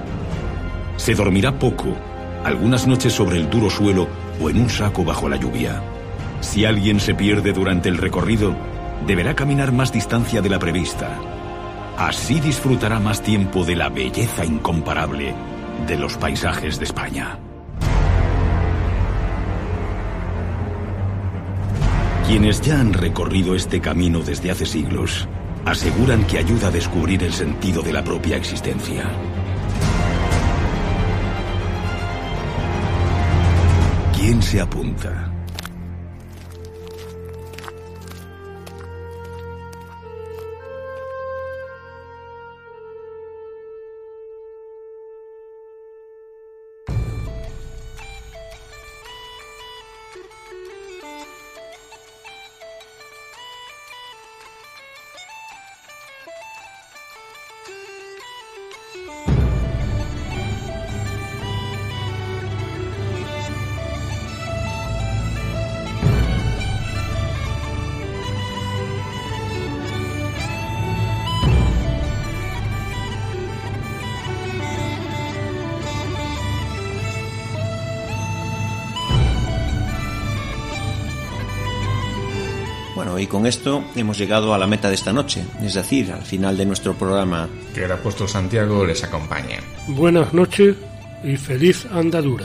Se 0.99 1.15
dormirá 1.15 1.59
poco, 1.59 1.97
algunas 2.45 2.87
noches 2.87 3.15
sobre 3.15 3.39
el 3.39 3.49
duro 3.49 3.71
suelo 3.71 4.26
o 4.41 4.51
en 4.51 4.61
un 4.61 4.71
saco 4.71 5.05
bajo 5.05 5.29
la 5.29 5.37
lluvia. 5.37 5.83
Si 6.41 6.65
alguien 6.65 7.01
se 7.01 7.15
pierde 7.15 7.53
durante 7.53 7.89
el 7.89 7.99
recorrido, 7.99 8.55
deberá 9.07 9.35
caminar 9.35 9.73
más 9.73 9.93
distancia 9.93 10.43
de 10.43 10.49
la 10.49 10.59
prevista. 10.59 11.19
Así 11.97 12.41
disfrutará 12.41 13.01
más 13.01 13.23
tiempo 13.23 13.65
de 13.65 13.77
la 13.77 13.89
belleza 13.89 14.45
incomparable 14.45 15.35
de 15.87 15.97
los 15.97 16.17
paisajes 16.17 16.79
de 16.79 16.85
España. 16.85 17.39
Quienes 22.27 22.61
ya 22.61 22.81
han 22.81 22.93
recorrido 22.93 23.55
este 23.55 23.81
camino 23.81 24.21
desde 24.21 24.51
hace 24.51 24.67
siglos 24.67 25.29
aseguran 25.65 26.25
que 26.27 26.39
ayuda 26.39 26.69
a 26.69 26.71
descubrir 26.71 27.23
el 27.23 27.33
sentido 27.33 27.83
de 27.83 27.93
la 27.93 28.03
propia 28.03 28.37
existencia. 28.37 29.05
¿Quién 34.27 34.43
se 34.43 34.61
apunta? 34.61 35.36
Bueno, 83.17 83.25
y 83.25 83.29
con 83.29 83.47
esto 83.47 83.83
hemos 83.95 84.19
llegado 84.19 84.53
a 84.53 84.59
la 84.59 84.67
meta 84.67 84.91
de 84.91 84.95
esta 84.95 85.11
noche, 85.11 85.43
es 85.63 85.73
decir, 85.73 86.13
al 86.13 86.21
final 86.21 86.55
de 86.55 86.67
nuestro 86.67 86.93
programa. 86.93 87.49
Que 87.75 87.85
el 87.85 87.93
apóstol 87.93 88.29
Santiago 88.29 88.85
les 88.85 89.03
acompañe. 89.05 89.57
Buenas 89.89 90.35
noches 90.35 90.77
y 91.25 91.39
feliz 91.39 91.87
andadura. 91.87 92.45